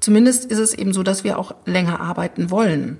zumindest 0.01 0.45
ist 0.51 0.59
es 0.59 0.75
eben 0.75 0.93
so, 0.93 1.03
dass 1.03 1.25
wir 1.25 1.39
auch 1.39 1.55
länger 1.65 2.01
arbeiten 2.01 2.51
wollen. 2.51 2.99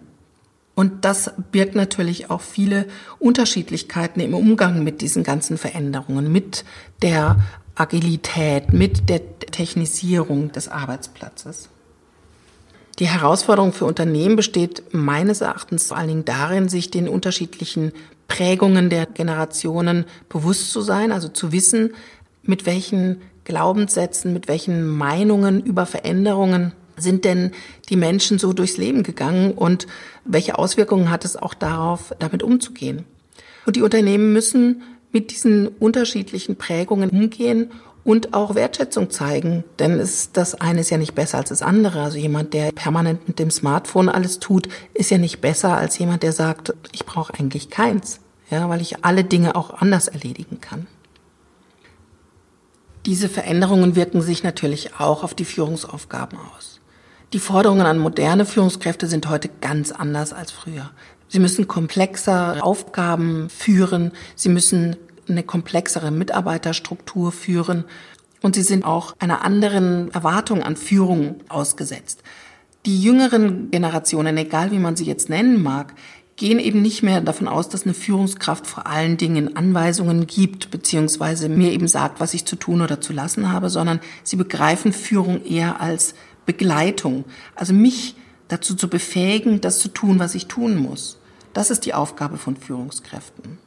Und 0.75 1.05
das 1.05 1.31
birgt 1.51 1.75
natürlich 1.75 2.31
auch 2.31 2.41
viele 2.41 2.87
Unterschiedlichkeiten 3.19 4.21
im 4.21 4.35
Umgang 4.35 4.83
mit 4.83 5.03
diesen 5.03 5.23
ganzen 5.23 5.59
Veränderungen, 5.59 6.33
mit 6.33 6.65
der 7.03 7.41
Agilität, 7.75 8.73
mit 8.73 9.09
der 9.09 9.39
Technisierung 9.39 10.53
des 10.53 10.69
Arbeitsplatzes. 10.69 11.69
Die 12.99 13.09
Herausforderung 13.09 13.73
für 13.73 13.87
Unternehmen 13.87 14.37
besteht 14.37 14.83
meines 14.93 15.41
Erachtens 15.41 15.89
vor 15.89 15.97
allen 15.97 16.09
Dingen 16.09 16.25
darin, 16.25 16.69
sich 16.69 16.91
den 16.91 17.09
unterschiedlichen 17.09 17.93
Prägungen 18.29 18.91
der 18.91 19.07
Generationen 19.07 20.05
bewusst 20.29 20.71
zu 20.71 20.83
sein, 20.83 21.13
also 21.13 21.29
zu 21.29 21.53
wissen, 21.53 21.95
mit 22.43 22.67
welchen 22.67 23.21
Glaubenssätzen, 23.45 24.33
mit 24.33 24.49
welchen 24.49 24.87
Meinungen 24.87 25.63
über 25.63 25.87
Veränderungen 25.87 26.73
sind 26.97 27.25
denn 27.25 27.53
die 27.89 27.97
Menschen 27.97 28.39
so 28.39 28.53
durchs 28.53 28.77
Leben 28.77 29.03
gegangen 29.03 29.53
und 29.53 29.87
welche 30.25 30.59
Auswirkungen 30.59 31.11
hat 31.11 31.25
es 31.25 31.37
auch 31.37 31.55
darauf, 31.55 32.15
damit 32.19 32.43
umzugehen? 32.43 33.05
Und 33.67 33.77
die 33.77 33.83
Unternehmen 33.83 34.33
müssen 34.33 34.83
mit 35.13 35.31
diesen 35.31 35.69
unterschiedlichen 35.69 36.57
Prägungen 36.57 37.11
umgehen 37.11 37.71
und 38.05 38.35
auch 38.35 38.55
Wertschätzung 38.55 39.11
zeigen, 39.11 39.63
denn 39.79 40.01
es, 40.01 40.33
das 40.33 40.61
eine 40.61 40.81
ist 40.81 40.91
ja 40.91 40.99
nicht 40.99 41.15
besser 41.15 41.39
als 41.39 41.51
das 41.51 41.63
andere. 41.63 42.03
Also 42.03 42.19
jemand, 42.19 42.53
der 42.53 42.73
permanent 42.73 43.29
mit 43.29 43.39
dem 43.39 43.51
Smartphone 43.51 44.09
alles 44.09 44.41
tut, 44.41 44.69
ist 44.95 45.11
ja 45.11 45.19
nicht 45.19 45.41
besser 45.41 45.77
als 45.77 45.99
jemand, 45.99 46.23
der 46.23 46.33
sagt, 46.33 46.75
ich 46.93 47.07
brauche 47.07 47.35
eigentlich 47.35 47.71
keins, 47.71 48.21
ja, 48.51 48.69
weil 48.69 48.81
ich 48.81 49.05
alle 49.05 49.23
Dinge 49.23 49.55
auch 49.55 49.71
anders 49.75 50.09
erledigen 50.09 50.61
kann. 50.61 50.87
Diese 53.07 53.29
Veränderungen 53.29 53.97
wirken 53.97 54.23
sich 54.23 54.43
natürlich 54.43 54.95
auch 54.99 55.23
auf 55.23 55.35
die 55.35 55.45
Führungsaufgaben 55.45 56.39
aus. 56.57 56.81
Die 57.33 57.39
Forderungen 57.39 57.87
an 57.87 57.99
moderne 57.99 58.45
Führungskräfte 58.45 59.07
sind 59.07 59.31
heute 59.31 59.49
ganz 59.63 59.91
anders 59.91 60.35
als 60.35 60.51
früher. 60.51 60.91
Sie 61.29 61.39
müssen 61.39 61.67
komplexer 61.67 62.63
Aufgaben 62.63 63.49
führen, 63.49 64.13
sie 64.37 64.51
müssen 64.51 64.97
eine 65.27 65.43
komplexere 65.43 66.11
Mitarbeiterstruktur 66.11 67.33
führen 67.33 67.85
und 68.43 68.55
sie 68.55 68.63
sind 68.63 68.85
auch 68.85 69.15
einer 69.19 69.43
anderen 69.43 70.13
Erwartung 70.13 70.63
an 70.63 70.77
Führung 70.77 71.37
ausgesetzt. 71.49 72.23
Die 72.85 73.01
jüngeren 73.01 73.71
Generationen, 73.71 74.37
egal 74.37 74.71
wie 74.71 74.79
man 74.79 74.97
sie 74.97 75.05
jetzt 75.07 75.31
nennen 75.31 75.63
mag, 75.63 75.95
gehen 76.37 76.59
eben 76.59 76.83
nicht 76.83 77.03
mehr 77.03 77.23
davon 77.23 77.49
aus, 77.49 77.69
dass 77.71 77.85
eine 77.85 77.95
Führungskraft 77.95 78.67
vor 78.67 78.87
allen 78.87 79.17
Dingen 79.17 79.57
Anweisungen 79.57 80.27
gibt, 80.27 80.71
beziehungsweise 80.71 81.49
mir 81.49 81.73
eben 81.73 81.89
sagt, 81.89 82.21
was 82.21 82.35
ich 82.35 82.45
zu 82.45 82.57
tun 82.57 82.83
oder 82.83 83.01
zu 83.01 83.15
lassen 83.15 83.51
habe, 83.51 83.71
sondern 83.71 84.01
sie 84.23 84.37
begreifen 84.37 84.93
Führung 84.93 85.45
eher 85.45 85.81
als 85.81 86.15
Begleitung, 86.47 87.25
also 87.55 87.73
mich 87.73 88.17
dazu 88.49 88.75
zu 88.75 88.89
befähigen, 88.89 89.61
das 89.61 89.79
zu 89.79 89.89
tun, 89.89 90.19
was 90.19 90.35
ich 90.35 90.47
tun 90.47 90.77
muss. 90.77 91.19
Das 91.53 91.71
ist 91.71 91.87
die 91.87 91.95
Aufgabe 91.95 92.37
von 92.39 92.57
Führungskräften. 92.57 93.59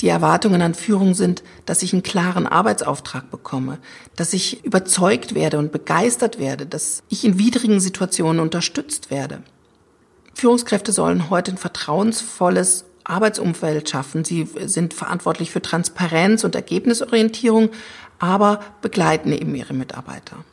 Die 0.00 0.08
Erwartungen 0.08 0.62
an 0.62 0.74
Führung 0.74 1.14
sind, 1.14 1.42
dass 1.66 1.82
ich 1.82 1.92
einen 1.92 2.04
klaren 2.04 2.46
Arbeitsauftrag 2.46 3.30
bekomme, 3.30 3.78
dass 4.14 4.32
ich 4.32 4.64
überzeugt 4.64 5.34
werde 5.34 5.58
und 5.58 5.72
begeistert 5.72 6.38
werde, 6.38 6.66
dass 6.66 7.02
ich 7.08 7.24
in 7.24 7.38
widrigen 7.38 7.80
Situationen 7.80 8.40
unterstützt 8.40 9.10
werde. 9.10 9.42
Führungskräfte 10.34 10.92
sollen 10.92 11.30
heute 11.30 11.50
ein 11.52 11.58
vertrauensvolles 11.58 12.84
Arbeitsumfeld 13.02 13.88
schaffen. 13.88 14.24
Sie 14.24 14.48
sind 14.66 14.94
verantwortlich 14.94 15.50
für 15.50 15.62
Transparenz 15.62 16.44
und 16.44 16.54
Ergebnisorientierung, 16.54 17.70
aber 18.20 18.60
begleiten 18.82 19.32
eben 19.32 19.54
ihre 19.56 19.74
Mitarbeiter. 19.74 20.44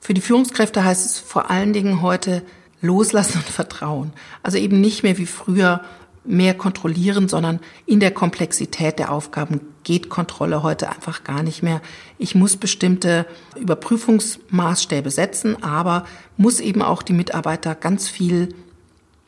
Für 0.00 0.14
die 0.14 0.20
Führungskräfte 0.22 0.82
heißt 0.82 1.04
es 1.04 1.18
vor 1.18 1.50
allen 1.50 1.72
Dingen 1.72 2.02
heute 2.02 2.42
loslassen 2.80 3.38
und 3.38 3.46
vertrauen. 3.46 4.12
Also 4.42 4.58
eben 4.58 4.80
nicht 4.80 5.02
mehr 5.02 5.18
wie 5.18 5.26
früher 5.26 5.82
mehr 6.24 6.54
kontrollieren, 6.54 7.28
sondern 7.28 7.60
in 7.86 8.00
der 8.00 8.10
Komplexität 8.10 8.98
der 8.98 9.12
Aufgaben 9.12 9.60
geht 9.84 10.10
Kontrolle 10.10 10.62
heute 10.62 10.88
einfach 10.88 11.24
gar 11.24 11.42
nicht 11.42 11.62
mehr. 11.62 11.80
Ich 12.18 12.34
muss 12.34 12.56
bestimmte 12.56 13.26
Überprüfungsmaßstäbe 13.58 15.10
setzen, 15.10 15.62
aber 15.62 16.04
muss 16.36 16.60
eben 16.60 16.82
auch 16.82 17.02
die 17.02 17.14
Mitarbeiter 17.14 17.74
ganz 17.74 18.08
viel 18.08 18.54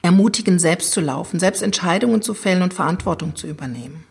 ermutigen, 0.02 0.58
selbst 0.58 0.92
zu 0.92 1.00
laufen, 1.00 1.38
selbst 1.38 1.62
Entscheidungen 1.62 2.22
zu 2.22 2.34
fällen 2.34 2.62
und 2.62 2.74
Verantwortung 2.74 3.36
zu 3.36 3.46
übernehmen. 3.46 4.04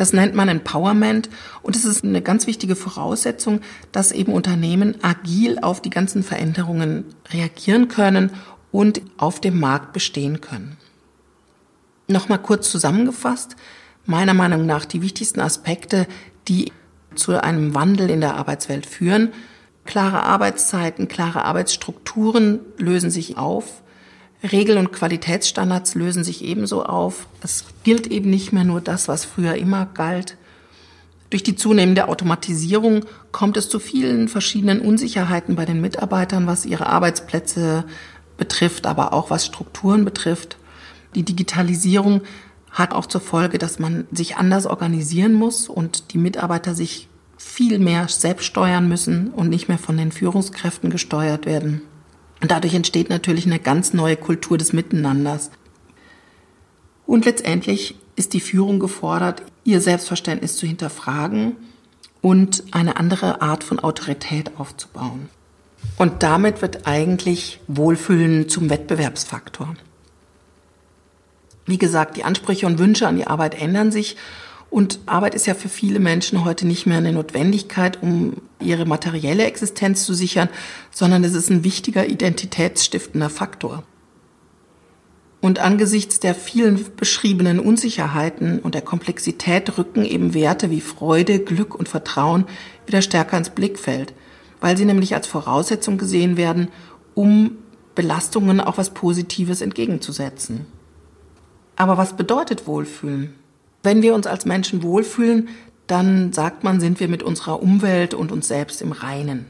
Das 0.00 0.14
nennt 0.14 0.34
man 0.34 0.48
Empowerment 0.48 1.28
und 1.60 1.76
es 1.76 1.84
ist 1.84 2.04
eine 2.04 2.22
ganz 2.22 2.46
wichtige 2.46 2.74
Voraussetzung, 2.74 3.60
dass 3.92 4.12
eben 4.12 4.32
Unternehmen 4.32 4.94
agil 5.04 5.58
auf 5.60 5.82
die 5.82 5.90
ganzen 5.90 6.22
Veränderungen 6.22 7.04
reagieren 7.30 7.88
können 7.88 8.30
und 8.72 9.02
auf 9.18 9.42
dem 9.42 9.60
Markt 9.60 9.92
bestehen 9.92 10.40
können. 10.40 10.78
Nochmal 12.08 12.38
kurz 12.38 12.70
zusammengefasst, 12.70 13.56
meiner 14.06 14.32
Meinung 14.32 14.64
nach 14.64 14.86
die 14.86 15.02
wichtigsten 15.02 15.40
Aspekte, 15.40 16.06
die 16.48 16.72
zu 17.14 17.38
einem 17.38 17.74
Wandel 17.74 18.08
in 18.08 18.22
der 18.22 18.36
Arbeitswelt 18.36 18.86
führen. 18.86 19.34
Klare 19.84 20.22
Arbeitszeiten, 20.22 21.08
klare 21.08 21.44
Arbeitsstrukturen 21.44 22.60
lösen 22.78 23.10
sich 23.10 23.36
auf. 23.36 23.82
Regel- 24.42 24.78
und 24.78 24.92
Qualitätsstandards 24.92 25.94
lösen 25.94 26.24
sich 26.24 26.42
ebenso 26.44 26.84
auf. 26.84 27.26
Es 27.42 27.64
gilt 27.84 28.06
eben 28.06 28.30
nicht 28.30 28.52
mehr 28.52 28.64
nur 28.64 28.80
das, 28.80 29.06
was 29.06 29.24
früher 29.24 29.54
immer 29.54 29.86
galt. 29.86 30.36
Durch 31.28 31.42
die 31.42 31.54
zunehmende 31.54 32.08
Automatisierung 32.08 33.04
kommt 33.30 33.56
es 33.56 33.68
zu 33.68 33.78
vielen 33.78 34.28
verschiedenen 34.28 34.80
Unsicherheiten 34.80 35.54
bei 35.54 35.64
den 35.64 35.80
Mitarbeitern, 35.80 36.46
was 36.46 36.66
ihre 36.66 36.86
Arbeitsplätze 36.86 37.84
betrifft, 38.36 38.86
aber 38.86 39.12
auch 39.12 39.30
was 39.30 39.46
Strukturen 39.46 40.04
betrifft. 40.04 40.56
Die 41.14 41.22
Digitalisierung 41.22 42.22
hat 42.70 42.92
auch 42.92 43.06
zur 43.06 43.20
Folge, 43.20 43.58
dass 43.58 43.78
man 43.78 44.06
sich 44.10 44.36
anders 44.36 44.66
organisieren 44.66 45.34
muss 45.34 45.68
und 45.68 46.12
die 46.12 46.18
Mitarbeiter 46.18 46.74
sich 46.74 47.08
viel 47.36 47.78
mehr 47.78 48.08
selbst 48.08 48.46
steuern 48.46 48.88
müssen 48.88 49.28
und 49.30 49.48
nicht 49.48 49.68
mehr 49.68 49.78
von 49.78 49.96
den 49.96 50.12
Führungskräften 50.12 50.90
gesteuert 50.90 51.46
werden. 51.46 51.82
Und 52.40 52.50
dadurch 52.50 52.74
entsteht 52.74 53.10
natürlich 53.10 53.46
eine 53.46 53.58
ganz 53.58 53.92
neue 53.92 54.16
Kultur 54.16 54.56
des 54.56 54.72
Miteinanders. 54.72 55.50
Und 57.06 57.24
letztendlich 57.24 57.96
ist 58.16 58.32
die 58.32 58.40
Führung 58.40 58.78
gefordert, 58.78 59.42
ihr 59.64 59.80
Selbstverständnis 59.80 60.56
zu 60.56 60.66
hinterfragen 60.66 61.56
und 62.22 62.64
eine 62.70 62.96
andere 62.96 63.42
Art 63.42 63.64
von 63.64 63.78
Autorität 63.78 64.52
aufzubauen. 64.58 65.28
Und 65.96 66.22
damit 66.22 66.62
wird 66.62 66.86
eigentlich 66.86 67.60
Wohlfühlen 67.66 68.48
zum 68.48 68.70
Wettbewerbsfaktor. 68.70 69.74
Wie 71.66 71.78
gesagt, 71.78 72.16
die 72.16 72.24
Ansprüche 72.24 72.66
und 72.66 72.78
Wünsche 72.78 73.06
an 73.06 73.16
die 73.16 73.26
Arbeit 73.26 73.60
ändern 73.60 73.92
sich 73.92 74.16
und 74.70 75.00
Arbeit 75.06 75.34
ist 75.34 75.46
ja 75.46 75.54
für 75.54 75.68
viele 75.68 75.98
Menschen 75.98 76.44
heute 76.44 76.66
nicht 76.66 76.86
mehr 76.86 76.98
eine 76.98 77.12
Notwendigkeit, 77.12 78.00
um 78.02 78.36
ihre 78.60 78.86
materielle 78.86 79.44
Existenz 79.44 80.04
zu 80.04 80.14
sichern, 80.14 80.48
sondern 80.92 81.24
es 81.24 81.34
ist 81.34 81.50
ein 81.50 81.64
wichtiger 81.64 82.08
identitätsstiftender 82.08 83.30
Faktor. 83.30 83.82
Und 85.40 85.58
angesichts 85.58 86.20
der 86.20 86.34
vielen 86.34 86.84
beschriebenen 86.96 87.58
Unsicherheiten 87.58 88.60
und 88.60 88.74
der 88.74 88.82
Komplexität 88.82 89.76
rücken 89.76 90.04
eben 90.04 90.34
Werte 90.34 90.70
wie 90.70 90.82
Freude, 90.82 91.40
Glück 91.40 91.74
und 91.74 91.88
Vertrauen 91.88 92.44
wieder 92.86 93.02
stärker 93.02 93.38
ins 93.38 93.50
Blickfeld, 93.50 94.12
weil 94.60 94.76
sie 94.76 94.84
nämlich 94.84 95.14
als 95.14 95.26
Voraussetzung 95.26 95.98
gesehen 95.98 96.36
werden, 96.36 96.68
um 97.14 97.56
Belastungen 97.96 98.60
auch 98.60 98.78
was 98.78 98.90
Positives 98.90 99.62
entgegenzusetzen. 99.62 100.66
Aber 101.74 101.96
was 101.96 102.16
bedeutet 102.16 102.66
Wohlfühlen? 102.66 103.34
Wenn 103.82 104.02
wir 104.02 104.14
uns 104.14 104.26
als 104.26 104.44
Menschen 104.44 104.82
wohlfühlen, 104.82 105.48
dann 105.86 106.32
sagt 106.32 106.62
man, 106.62 106.80
sind 106.80 107.00
wir 107.00 107.08
mit 107.08 107.22
unserer 107.22 107.62
Umwelt 107.62 108.14
und 108.14 108.30
uns 108.30 108.48
selbst 108.48 108.82
im 108.82 108.92
Reinen. 108.92 109.46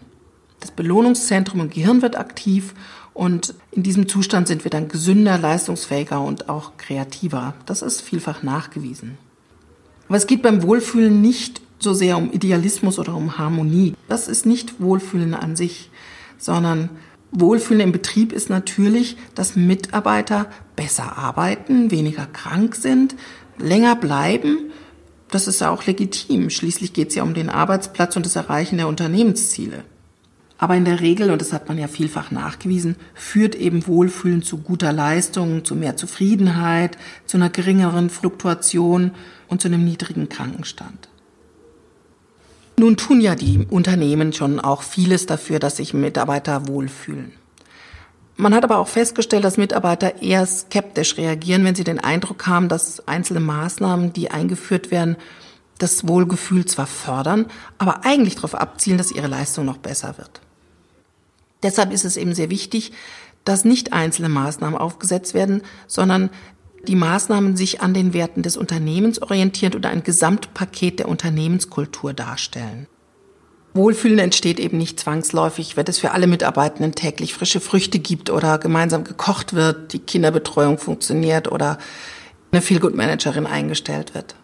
Das 0.60 0.70
Belohnungszentrum 0.70 1.60
im 1.60 1.70
Gehirn 1.70 2.02
wird 2.02 2.16
aktiv 2.16 2.74
und 3.12 3.54
in 3.72 3.82
diesem 3.82 4.08
Zustand 4.08 4.48
sind 4.48 4.64
wir 4.64 4.70
dann 4.70 4.88
gesünder, 4.88 5.36
leistungsfähiger 5.36 6.20
und 6.20 6.48
auch 6.48 6.72
kreativer. 6.76 7.54
Das 7.66 7.82
ist 7.82 8.00
vielfach 8.00 8.42
nachgewiesen. 8.42 9.18
Aber 10.08 10.16
es 10.16 10.26
geht 10.26 10.42
beim 10.42 10.62
Wohlfühlen 10.62 11.20
nicht 11.20 11.60
so 11.78 11.92
sehr 11.94 12.16
um 12.16 12.32
Idealismus 12.32 12.98
oder 12.98 13.14
um 13.14 13.38
Harmonie. 13.38 13.94
Das 14.08 14.28
ist 14.28 14.46
nicht 14.46 14.80
Wohlfühlen 14.80 15.34
an 15.34 15.56
sich, 15.56 15.90
sondern 16.38 16.90
Wohlfühlen 17.32 17.80
im 17.80 17.92
Betrieb 17.92 18.32
ist 18.32 18.50
natürlich, 18.50 19.16
dass 19.34 19.56
Mitarbeiter 19.56 20.46
besser 20.74 21.16
arbeiten, 21.16 21.90
weniger 21.90 22.26
krank 22.26 22.74
sind, 22.74 23.14
länger 23.60 23.96
bleiben, 23.96 24.70
das 25.30 25.46
ist 25.46 25.60
ja 25.60 25.70
auch 25.70 25.86
legitim. 25.86 26.50
Schließlich 26.50 26.92
geht 26.92 27.10
es 27.10 27.14
ja 27.14 27.22
um 27.22 27.34
den 27.34 27.48
Arbeitsplatz 27.48 28.16
und 28.16 28.26
das 28.26 28.36
Erreichen 28.36 28.78
der 28.78 28.88
Unternehmensziele. 28.88 29.84
Aber 30.58 30.76
in 30.76 30.84
der 30.84 31.00
Regel, 31.00 31.30
und 31.30 31.40
das 31.40 31.54
hat 31.54 31.68
man 31.68 31.78
ja 31.78 31.88
vielfach 31.88 32.30
nachgewiesen, 32.30 32.96
führt 33.14 33.54
eben 33.54 33.86
Wohlfühlen 33.86 34.42
zu 34.42 34.58
guter 34.58 34.92
Leistung, 34.92 35.64
zu 35.64 35.74
mehr 35.74 35.96
Zufriedenheit, 35.96 36.98
zu 37.24 37.38
einer 37.38 37.48
geringeren 37.48 38.10
Fluktuation 38.10 39.12
und 39.48 39.62
zu 39.62 39.68
einem 39.68 39.84
niedrigen 39.84 40.28
Krankenstand. 40.28 41.08
Nun 42.78 42.96
tun 42.96 43.20
ja 43.22 43.34
die 43.36 43.66
Unternehmen 43.70 44.32
schon 44.32 44.60
auch 44.60 44.82
vieles 44.82 45.24
dafür, 45.26 45.60
dass 45.60 45.78
sich 45.78 45.94
Mitarbeiter 45.94 46.68
wohlfühlen. 46.68 47.32
Man 48.40 48.54
hat 48.54 48.64
aber 48.64 48.78
auch 48.78 48.88
festgestellt, 48.88 49.44
dass 49.44 49.58
Mitarbeiter 49.58 50.22
eher 50.22 50.46
skeptisch 50.46 51.18
reagieren, 51.18 51.62
wenn 51.62 51.74
sie 51.74 51.84
den 51.84 52.00
Eindruck 52.00 52.46
haben, 52.46 52.70
dass 52.70 53.06
einzelne 53.06 53.40
Maßnahmen, 53.40 54.14
die 54.14 54.30
eingeführt 54.30 54.90
werden, 54.90 55.16
das 55.76 56.08
Wohlgefühl 56.08 56.64
zwar 56.64 56.86
fördern, 56.86 57.46
aber 57.76 58.06
eigentlich 58.06 58.36
darauf 58.36 58.54
abzielen, 58.54 58.96
dass 58.96 59.12
ihre 59.12 59.26
Leistung 59.26 59.66
noch 59.66 59.76
besser 59.76 60.16
wird. 60.16 60.40
Deshalb 61.62 61.92
ist 61.92 62.06
es 62.06 62.16
eben 62.16 62.34
sehr 62.34 62.48
wichtig, 62.48 62.92
dass 63.44 63.66
nicht 63.66 63.92
einzelne 63.92 64.30
Maßnahmen 64.30 64.78
aufgesetzt 64.78 65.34
werden, 65.34 65.60
sondern 65.86 66.30
die 66.88 66.96
Maßnahmen 66.96 67.58
sich 67.58 67.82
an 67.82 67.92
den 67.92 68.14
Werten 68.14 68.42
des 68.42 68.56
Unternehmens 68.56 69.20
orientieren 69.20 69.74
oder 69.74 69.90
ein 69.90 70.02
Gesamtpaket 70.02 70.98
der 70.98 71.08
Unternehmenskultur 71.08 72.14
darstellen. 72.14 72.86
Wohlfühlen 73.72 74.18
entsteht 74.18 74.58
eben 74.58 74.78
nicht 74.78 74.98
zwangsläufig, 74.98 75.76
wenn 75.76 75.86
es 75.86 75.98
für 75.98 76.10
alle 76.10 76.26
Mitarbeitenden 76.26 76.94
täglich 76.94 77.34
frische 77.34 77.60
Früchte 77.60 78.00
gibt 78.00 78.28
oder 78.30 78.58
gemeinsam 78.58 79.04
gekocht 79.04 79.54
wird, 79.54 79.92
die 79.92 80.00
Kinderbetreuung 80.00 80.78
funktioniert 80.78 81.50
oder 81.50 81.78
eine 82.50 82.62
Feelgood-Managerin 82.62 83.46
eingestellt 83.46 84.14
wird. 84.14 84.34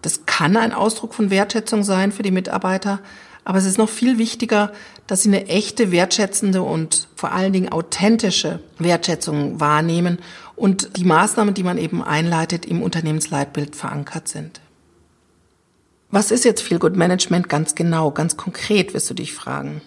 Das 0.00 0.24
kann 0.24 0.56
ein 0.56 0.72
Ausdruck 0.72 1.14
von 1.14 1.30
Wertschätzung 1.30 1.84
sein 1.84 2.10
für 2.10 2.22
die 2.22 2.30
Mitarbeiter, 2.30 3.00
aber 3.44 3.58
es 3.58 3.66
ist 3.66 3.78
noch 3.78 3.88
viel 3.88 4.18
wichtiger, 4.18 4.72
dass 5.06 5.22
sie 5.22 5.28
eine 5.28 5.48
echte, 5.48 5.90
wertschätzende 5.90 6.62
und 6.62 7.08
vor 7.16 7.32
allen 7.32 7.52
Dingen 7.52 7.70
authentische 7.70 8.60
Wertschätzung 8.78 9.60
wahrnehmen 9.60 10.18
und 10.56 10.96
die 10.96 11.04
Maßnahmen, 11.04 11.54
die 11.54 11.64
man 11.64 11.76
eben 11.76 12.02
einleitet, 12.02 12.64
im 12.64 12.82
Unternehmensleitbild 12.82 13.76
verankert 13.76 14.28
sind. 14.28 14.60
Was 16.14 16.30
ist 16.30 16.44
jetzt 16.44 16.60
Feel 16.60 16.78
Good 16.78 16.94
Management 16.94 17.48
ganz 17.48 17.74
genau, 17.74 18.10
ganz 18.10 18.36
konkret, 18.36 18.92
wirst 18.92 19.08
du 19.08 19.14
dich 19.14 19.32
fragen. 19.32 19.80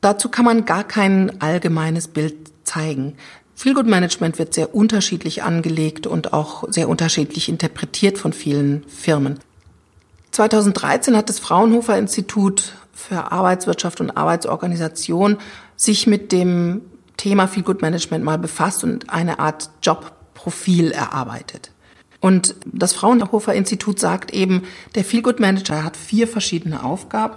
Dazu 0.00 0.28
kann 0.28 0.44
man 0.44 0.64
gar 0.64 0.84
kein 0.84 1.40
allgemeines 1.42 2.06
Bild 2.06 2.36
zeigen. 2.62 3.16
Feel 3.56 3.74
Good 3.74 3.88
Management 3.88 4.38
wird 4.38 4.54
sehr 4.54 4.76
unterschiedlich 4.76 5.42
angelegt 5.42 6.06
und 6.06 6.32
auch 6.32 6.62
sehr 6.68 6.88
unterschiedlich 6.88 7.48
interpretiert 7.48 8.16
von 8.16 8.32
vielen 8.32 8.84
Firmen. 8.88 9.40
2013 10.30 11.16
hat 11.16 11.28
das 11.28 11.40
Fraunhofer 11.40 11.98
Institut 11.98 12.74
für 12.92 13.32
Arbeitswirtschaft 13.32 14.00
und 14.00 14.12
Arbeitsorganisation 14.12 15.38
sich 15.74 16.06
mit 16.06 16.30
dem 16.30 16.82
Thema 17.16 17.48
Feel 17.48 17.64
Good 17.64 17.82
Management 17.82 18.24
mal 18.24 18.38
befasst 18.38 18.84
und 18.84 19.10
eine 19.10 19.40
Art 19.40 19.70
Jobprofil 19.82 20.92
erarbeitet. 20.92 21.72
Und 22.26 22.56
das 22.66 22.92
Fraunhofer 22.92 23.54
Institut 23.54 24.00
sagt 24.00 24.34
eben, 24.34 24.64
der 24.96 25.04
Feelgood 25.04 25.38
Manager 25.38 25.84
hat 25.84 25.96
vier 25.96 26.26
verschiedene 26.26 26.82
Aufgaben. 26.82 27.36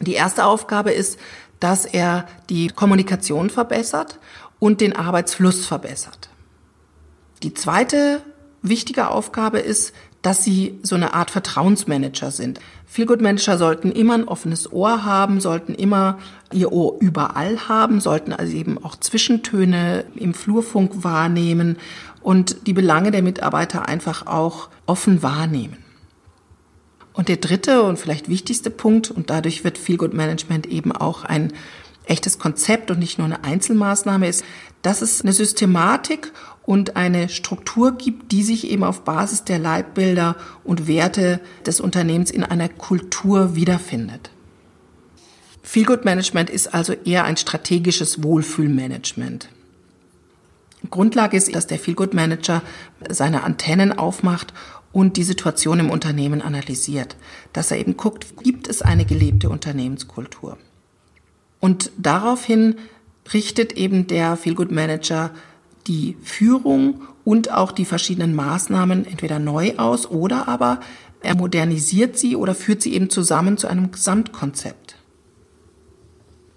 Die 0.00 0.14
erste 0.14 0.46
Aufgabe 0.46 0.92
ist, 0.92 1.18
dass 1.58 1.84
er 1.84 2.26
die 2.48 2.68
Kommunikation 2.68 3.50
verbessert 3.50 4.18
und 4.58 4.80
den 4.80 4.96
Arbeitsfluss 4.96 5.66
verbessert. 5.66 6.30
Die 7.42 7.52
zweite 7.52 8.22
wichtige 8.62 9.10
Aufgabe 9.10 9.58
ist, 9.58 9.92
dass 10.22 10.42
sie 10.42 10.78
so 10.82 10.94
eine 10.94 11.12
Art 11.12 11.30
Vertrauensmanager 11.30 12.30
sind. 12.30 12.60
Feelgood 12.86 13.20
Manager 13.20 13.58
sollten 13.58 13.92
immer 13.92 14.14
ein 14.14 14.28
offenes 14.28 14.72
Ohr 14.72 15.04
haben, 15.04 15.40
sollten 15.40 15.74
immer 15.74 16.18
ihr 16.52 16.72
Ohr 16.72 16.96
überall 17.00 17.68
haben, 17.68 18.00
sollten 18.00 18.32
also 18.32 18.54
eben 18.54 18.82
auch 18.82 18.96
Zwischentöne 18.96 20.04
im 20.14 20.32
Flurfunk 20.32 21.04
wahrnehmen 21.04 21.76
und 22.22 22.66
die 22.66 22.72
Belange 22.72 23.10
der 23.10 23.22
Mitarbeiter 23.22 23.88
einfach 23.88 24.26
auch 24.26 24.68
offen 24.86 25.22
wahrnehmen. 25.22 25.78
Und 27.12 27.28
der 27.28 27.36
dritte 27.36 27.82
und 27.82 27.98
vielleicht 27.98 28.28
wichtigste 28.28 28.70
Punkt, 28.70 29.10
und 29.10 29.30
dadurch 29.30 29.64
wird 29.64 29.78
Feel 29.78 29.96
Good 29.96 30.14
Management 30.14 30.66
eben 30.66 30.92
auch 30.92 31.24
ein 31.24 31.52
echtes 32.04 32.38
Konzept 32.38 32.90
und 32.90 32.98
nicht 32.98 33.18
nur 33.18 33.26
eine 33.26 33.44
Einzelmaßnahme 33.44 34.28
ist, 34.28 34.44
dass 34.82 35.02
es 35.02 35.22
eine 35.22 35.32
Systematik 35.32 36.32
und 36.62 36.96
eine 36.96 37.28
Struktur 37.28 37.92
gibt, 37.92 38.32
die 38.32 38.42
sich 38.42 38.70
eben 38.70 38.84
auf 38.84 39.04
Basis 39.04 39.44
der 39.44 39.58
Leitbilder 39.58 40.36
und 40.64 40.86
Werte 40.86 41.40
des 41.66 41.80
Unternehmens 41.80 42.30
in 42.30 42.44
einer 42.44 42.68
Kultur 42.68 43.54
wiederfindet. 43.54 44.30
Feel 45.62 45.84
Good 45.84 46.04
Management 46.04 46.48
ist 46.50 46.72
also 46.72 46.92
eher 46.92 47.24
ein 47.24 47.36
strategisches 47.36 48.22
Wohlfühlmanagement. 48.22 49.48
Grundlage 50.88 51.36
ist, 51.36 51.54
dass 51.54 51.66
der 51.66 51.78
Feelgood 51.78 52.14
Manager 52.14 52.62
seine 53.08 53.42
Antennen 53.42 53.92
aufmacht 53.92 54.54
und 54.92 55.16
die 55.16 55.22
Situation 55.22 55.78
im 55.78 55.90
Unternehmen 55.90 56.42
analysiert. 56.42 57.16
Dass 57.52 57.70
er 57.70 57.78
eben 57.78 57.96
guckt, 57.96 58.42
gibt 58.42 58.68
es 58.68 58.82
eine 58.82 59.04
gelebte 59.04 59.50
Unternehmenskultur? 59.50 60.56
Und 61.60 61.92
daraufhin 61.98 62.76
richtet 63.32 63.74
eben 63.74 64.06
der 64.06 64.36
Feelgood 64.36 64.72
Manager 64.72 65.30
die 65.86 66.16
Führung 66.22 67.02
und 67.24 67.52
auch 67.52 67.72
die 67.72 67.84
verschiedenen 67.84 68.34
Maßnahmen 68.34 69.06
entweder 69.06 69.38
neu 69.38 69.76
aus 69.76 70.06
oder 70.06 70.48
aber 70.48 70.80
er 71.22 71.36
modernisiert 71.36 72.18
sie 72.18 72.36
oder 72.36 72.54
führt 72.54 72.82
sie 72.82 72.94
eben 72.94 73.10
zusammen 73.10 73.58
zu 73.58 73.68
einem 73.68 73.90
Gesamtkonzept. 73.90 74.96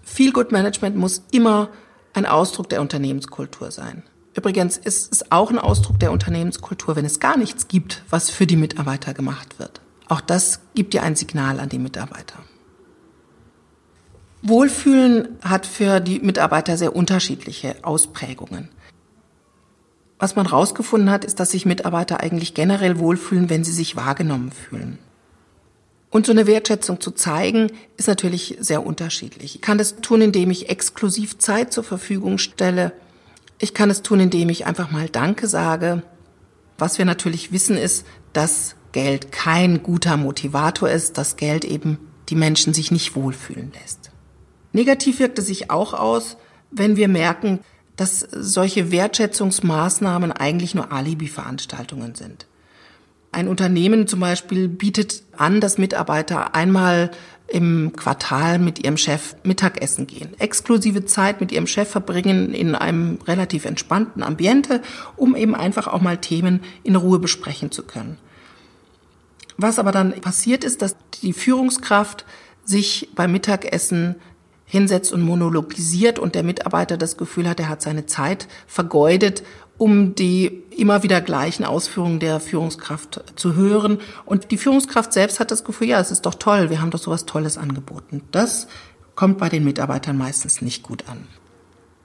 Feelgood 0.02 0.52
Management 0.52 0.96
muss 0.96 1.22
immer 1.32 1.68
ein 2.12 2.26
Ausdruck 2.26 2.68
der 2.68 2.80
Unternehmenskultur 2.80 3.70
sein. 3.70 4.04
Übrigens 4.36 4.76
ist 4.76 5.12
es 5.12 5.30
auch 5.30 5.50
ein 5.50 5.58
Ausdruck 5.58 6.00
der 6.00 6.12
Unternehmenskultur, 6.12 6.96
wenn 6.96 7.04
es 7.04 7.20
gar 7.20 7.36
nichts 7.36 7.68
gibt, 7.68 8.02
was 8.10 8.30
für 8.30 8.46
die 8.46 8.56
Mitarbeiter 8.56 9.14
gemacht 9.14 9.58
wird. 9.58 9.80
Auch 10.08 10.20
das 10.20 10.60
gibt 10.74 10.92
ja 10.92 11.02
ein 11.02 11.16
Signal 11.16 11.60
an 11.60 11.68
die 11.68 11.78
Mitarbeiter. 11.78 12.40
Wohlfühlen 14.42 15.38
hat 15.40 15.64
für 15.64 16.00
die 16.00 16.20
Mitarbeiter 16.20 16.76
sehr 16.76 16.94
unterschiedliche 16.94 17.76
Ausprägungen. 17.82 18.68
Was 20.18 20.36
man 20.36 20.50
herausgefunden 20.50 21.10
hat, 21.10 21.24
ist, 21.24 21.40
dass 21.40 21.52
sich 21.52 21.64
Mitarbeiter 21.64 22.20
eigentlich 22.20 22.54
generell 22.54 22.98
wohlfühlen, 22.98 23.48
wenn 23.48 23.64
sie 23.64 23.72
sich 23.72 23.96
wahrgenommen 23.96 24.52
fühlen. 24.52 24.98
Und 26.10 26.26
so 26.26 26.32
eine 26.32 26.46
Wertschätzung 26.46 27.00
zu 27.00 27.10
zeigen, 27.10 27.72
ist 27.96 28.06
natürlich 28.06 28.56
sehr 28.60 28.86
unterschiedlich. 28.86 29.56
Ich 29.56 29.60
kann 29.62 29.78
das 29.78 29.96
tun, 29.96 30.20
indem 30.20 30.50
ich 30.50 30.68
exklusiv 30.68 31.38
Zeit 31.38 31.72
zur 31.72 31.82
Verfügung 31.82 32.38
stelle, 32.38 32.92
ich 33.58 33.74
kann 33.74 33.90
es 33.90 34.02
tun, 34.02 34.20
indem 34.20 34.48
ich 34.48 34.66
einfach 34.66 34.90
mal 34.90 35.08
Danke 35.08 35.46
sage. 35.46 36.02
Was 36.78 36.98
wir 36.98 37.04
natürlich 37.04 37.52
wissen 37.52 37.76
ist, 37.76 38.06
dass 38.32 38.74
Geld 38.92 39.32
kein 39.32 39.82
guter 39.82 40.16
Motivator 40.16 40.88
ist, 40.88 41.18
dass 41.18 41.36
Geld 41.36 41.64
eben 41.64 41.98
die 42.28 42.36
Menschen 42.36 42.74
sich 42.74 42.90
nicht 42.90 43.14
wohlfühlen 43.14 43.72
lässt. 43.80 44.10
Negativ 44.72 45.18
wirkt 45.20 45.38
es 45.38 45.46
sich 45.46 45.70
auch 45.70 45.94
aus, 45.94 46.36
wenn 46.70 46.96
wir 46.96 47.08
merken, 47.08 47.60
dass 47.96 48.20
solche 48.20 48.90
Wertschätzungsmaßnahmen 48.90 50.32
eigentlich 50.32 50.74
nur 50.74 50.90
Alibi-Veranstaltungen 50.90 52.14
sind. 52.14 52.46
Ein 53.30 53.48
Unternehmen 53.48 54.06
zum 54.06 54.20
Beispiel 54.20 54.68
bietet 54.68 55.22
an, 55.36 55.60
dass 55.60 55.78
Mitarbeiter 55.78 56.54
einmal 56.54 57.10
im 57.46 57.92
Quartal 57.94 58.58
mit 58.58 58.82
ihrem 58.82 58.96
Chef 58.96 59.36
Mittagessen 59.42 60.06
gehen. 60.06 60.30
Exklusive 60.38 61.04
Zeit 61.04 61.40
mit 61.40 61.52
ihrem 61.52 61.66
Chef 61.66 61.88
verbringen 61.88 62.54
in 62.54 62.74
einem 62.74 63.18
relativ 63.26 63.64
entspannten 63.64 64.22
Ambiente, 64.22 64.80
um 65.16 65.36
eben 65.36 65.54
einfach 65.54 65.86
auch 65.86 66.00
mal 66.00 66.16
Themen 66.18 66.60
in 66.82 66.96
Ruhe 66.96 67.18
besprechen 67.18 67.70
zu 67.70 67.82
können. 67.82 68.18
Was 69.56 69.78
aber 69.78 69.92
dann 69.92 70.20
passiert 70.20 70.64
ist, 70.64 70.82
dass 70.82 70.96
die 71.22 71.32
Führungskraft 71.32 72.24
sich 72.64 73.10
beim 73.14 73.32
Mittagessen 73.32 74.16
hinsetzt 74.64 75.12
und 75.12 75.22
monologisiert 75.22 76.18
und 76.18 76.34
der 76.34 76.42
Mitarbeiter 76.42 76.96
das 76.96 77.16
Gefühl 77.16 77.48
hat, 77.48 77.60
er 77.60 77.68
hat 77.68 77.82
seine 77.82 78.06
Zeit 78.06 78.48
vergeudet, 78.66 79.44
um 79.78 80.14
die 80.14 80.62
immer 80.76 81.02
wieder 81.02 81.20
gleichen 81.20 81.64
Ausführungen 81.64 82.20
der 82.20 82.40
Führungskraft 82.40 83.24
zu 83.36 83.54
hören. 83.54 83.98
Und 84.24 84.50
die 84.50 84.58
Führungskraft 84.58 85.12
selbst 85.12 85.40
hat 85.40 85.50
das 85.50 85.64
Gefühl, 85.64 85.88
ja, 85.88 86.00
es 86.00 86.10
ist 86.10 86.26
doch 86.26 86.34
toll, 86.34 86.70
wir 86.70 86.80
haben 86.80 86.90
doch 86.90 86.98
sowas 86.98 87.26
Tolles 87.26 87.58
angeboten. 87.58 88.22
Das 88.30 88.68
kommt 89.14 89.38
bei 89.38 89.48
den 89.48 89.64
Mitarbeitern 89.64 90.16
meistens 90.16 90.62
nicht 90.62 90.82
gut 90.82 91.08
an. 91.08 91.26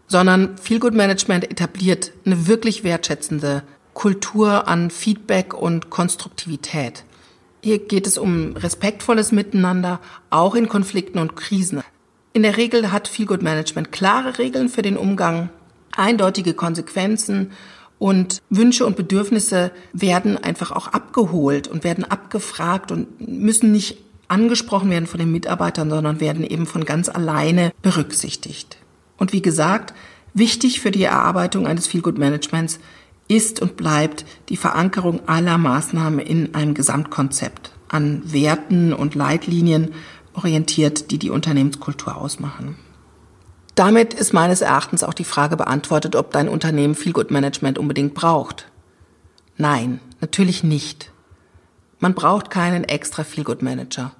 Sondern 0.07 0.57
Feel 0.57 0.79
Good 0.79 0.93
Management 0.93 1.49
etabliert 1.49 2.11
eine 2.25 2.47
wirklich 2.47 2.83
wertschätzende 2.83 3.63
Kultur 3.93 4.67
an 4.67 4.89
Feedback 4.89 5.53
und 5.53 5.89
Konstruktivität. 5.89 7.03
Hier 7.61 7.79
geht 7.79 8.07
es 8.07 8.17
um 8.17 8.55
respektvolles 8.55 9.31
Miteinander, 9.31 9.99
auch 10.29 10.55
in 10.55 10.69
Konflikten 10.69 11.19
und 11.19 11.35
Krisen. 11.35 11.83
In 12.31 12.43
der 12.43 12.57
Regel 12.57 12.91
hat 12.91 13.07
Feel 13.07 13.25
Good 13.25 13.41
Management 13.41 13.91
klare 13.91 14.37
Regeln 14.37 14.69
für 14.69 14.81
den 14.81 14.97
Umgang, 14.97 15.49
eindeutige 15.95 16.53
Konsequenzen 16.53 17.51
und 17.97 18.41
Wünsche 18.49 18.85
und 18.85 18.95
Bedürfnisse 18.95 19.71
werden 19.91 20.37
einfach 20.37 20.71
auch 20.71 20.87
abgeholt 20.87 21.67
und 21.67 21.83
werden 21.83 22.05
abgefragt 22.05 22.91
und 22.91 23.27
müssen 23.27 23.71
nicht 23.71 23.97
angesprochen 24.29 24.89
werden 24.89 25.07
von 25.07 25.19
den 25.19 25.31
Mitarbeitern, 25.31 25.89
sondern 25.89 26.19
werden 26.19 26.45
eben 26.45 26.65
von 26.65 26.85
ganz 26.85 27.09
alleine 27.09 27.73
berücksichtigt. 27.81 28.77
Und 29.17 29.33
wie 29.33 29.41
gesagt, 29.41 29.93
wichtig 30.33 30.79
für 30.79 30.91
die 30.91 31.03
Erarbeitung 31.03 31.67
eines 31.67 31.87
Feel 31.87 32.01
Good 32.01 32.17
Managements 32.17 32.79
ist 33.27 33.61
und 33.61 33.75
bleibt 33.75 34.25
die 34.49 34.57
Verankerung 34.57 35.27
aller 35.27 35.57
Maßnahmen 35.57 36.19
in 36.19 36.55
einem 36.55 36.73
Gesamtkonzept 36.73 37.71
an 37.89 38.21
Werten 38.25 38.93
und 38.93 39.15
Leitlinien 39.15 39.93
orientiert, 40.33 41.11
die 41.11 41.17
die 41.17 41.31
Unternehmenskultur 41.31 42.15
ausmachen. 42.15 42.75
Damit 43.79 44.13
ist 44.13 44.33
meines 44.33 44.59
Erachtens 44.59 45.03
auch 45.03 45.13
die 45.13 45.23
Frage 45.23 45.55
beantwortet, 45.55 46.17
ob 46.17 46.31
dein 46.31 46.49
Unternehmen 46.49 46.95
Feel 46.95 47.13
Good 47.13 47.31
Management 47.31 47.77
unbedingt 47.77 48.13
braucht. 48.13 48.65
Nein, 49.55 50.01
natürlich 50.19 50.65
nicht. 50.65 51.13
Man 51.99 52.13
braucht 52.13 52.51
keinen 52.51 52.83
extra 52.83 53.23
Feel 53.23 53.45
Good 53.45 53.61
Manager. 53.61 54.11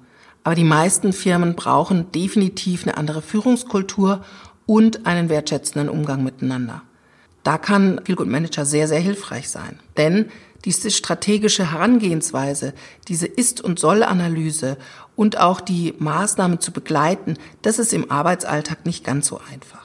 Aber 0.44 0.54
die 0.54 0.64
meisten 0.64 1.12
Firmen 1.12 1.56
brauchen 1.56 2.10
definitiv 2.10 2.84
eine 2.84 2.96
andere 2.96 3.20
Führungskultur 3.20 4.24
und 4.64 5.04
einen 5.04 5.28
wertschätzenden 5.28 5.90
Umgang 5.90 6.24
miteinander. 6.24 6.80
Da 7.42 7.58
kann 7.58 8.00
Feel 8.06 8.16
Good 8.16 8.28
Manager 8.28 8.64
sehr, 8.64 8.88
sehr 8.88 9.00
hilfreich 9.00 9.50
sein. 9.50 9.78
Denn 9.98 10.30
diese 10.64 10.90
strategische 10.90 11.72
Herangehensweise, 11.72 12.74
diese 13.08 13.26
Ist- 13.26 13.60
und 13.60 13.78
Soll-Analyse 13.78 14.76
und 15.16 15.38
auch 15.38 15.60
die 15.60 15.94
Maßnahmen 15.98 16.60
zu 16.60 16.72
begleiten, 16.72 17.36
das 17.62 17.78
ist 17.78 17.92
im 17.92 18.10
Arbeitsalltag 18.10 18.84
nicht 18.86 19.04
ganz 19.04 19.26
so 19.26 19.40
einfach. 19.50 19.80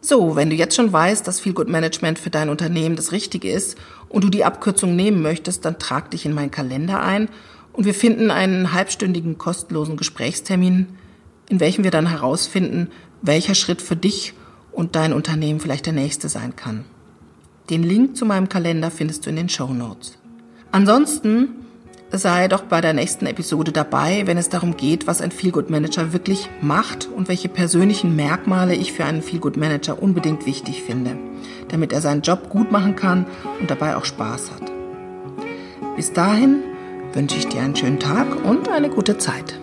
So, 0.00 0.36
wenn 0.36 0.50
du 0.50 0.56
jetzt 0.56 0.76
schon 0.76 0.92
weißt, 0.92 1.26
dass 1.26 1.40
Feel 1.40 1.54
Good 1.54 1.68
Management 1.68 2.18
für 2.18 2.30
dein 2.30 2.50
Unternehmen 2.50 2.96
das 2.96 3.12
Richtige 3.12 3.50
ist 3.50 3.76
und 4.08 4.22
du 4.22 4.28
die 4.28 4.44
Abkürzung 4.44 4.94
nehmen 4.94 5.22
möchtest, 5.22 5.64
dann 5.64 5.78
trag 5.78 6.10
dich 6.10 6.24
in 6.24 6.34
meinen 6.34 6.50
Kalender 6.50 7.02
ein 7.02 7.28
und 7.72 7.84
wir 7.84 7.94
finden 7.94 8.30
einen 8.30 8.72
halbstündigen 8.72 9.38
kostenlosen 9.38 9.96
Gesprächstermin, 9.96 10.88
in 11.48 11.60
welchem 11.60 11.84
wir 11.84 11.90
dann 11.90 12.06
herausfinden, 12.06 12.90
welcher 13.22 13.54
Schritt 13.54 13.82
für 13.82 13.96
dich 13.96 14.34
und 14.72 14.94
dein 14.94 15.12
Unternehmen 15.12 15.60
vielleicht 15.60 15.86
der 15.86 15.92
nächste 15.92 16.28
sein 16.28 16.54
kann. 16.54 16.84
Den 17.70 17.82
Link 17.82 18.16
zu 18.16 18.24
meinem 18.24 18.48
Kalender 18.48 18.90
findest 18.90 19.26
du 19.26 19.30
in 19.30 19.36
den 19.36 19.48
Show 19.48 19.68
Notes. 19.68 20.16
Ansonsten 20.72 21.50
sei 22.10 22.48
doch 22.48 22.62
bei 22.62 22.80
der 22.80 22.94
nächsten 22.94 23.26
Episode 23.26 23.72
dabei, 23.72 24.22
wenn 24.26 24.38
es 24.38 24.48
darum 24.48 24.76
geht, 24.76 25.06
was 25.06 25.20
ein 25.20 25.30
Feelgood 25.30 25.68
Manager 25.68 26.14
wirklich 26.14 26.48
macht 26.62 27.06
und 27.14 27.28
welche 27.28 27.50
persönlichen 27.50 28.16
Merkmale 28.16 28.74
ich 28.74 28.92
für 28.92 29.04
einen 29.04 29.20
Feelgood 29.20 29.58
Manager 29.58 30.02
unbedingt 30.02 30.46
wichtig 30.46 30.82
finde, 30.82 31.18
damit 31.68 31.92
er 31.92 32.00
seinen 32.00 32.22
Job 32.22 32.48
gut 32.48 32.72
machen 32.72 32.96
kann 32.96 33.26
und 33.60 33.70
dabei 33.70 33.96
auch 33.96 34.06
Spaß 34.06 34.50
hat. 34.52 34.72
Bis 35.96 36.12
dahin 36.14 36.62
wünsche 37.12 37.36
ich 37.36 37.48
dir 37.48 37.60
einen 37.60 37.76
schönen 37.76 37.98
Tag 37.98 38.44
und 38.46 38.70
eine 38.70 38.88
gute 38.88 39.18
Zeit. 39.18 39.58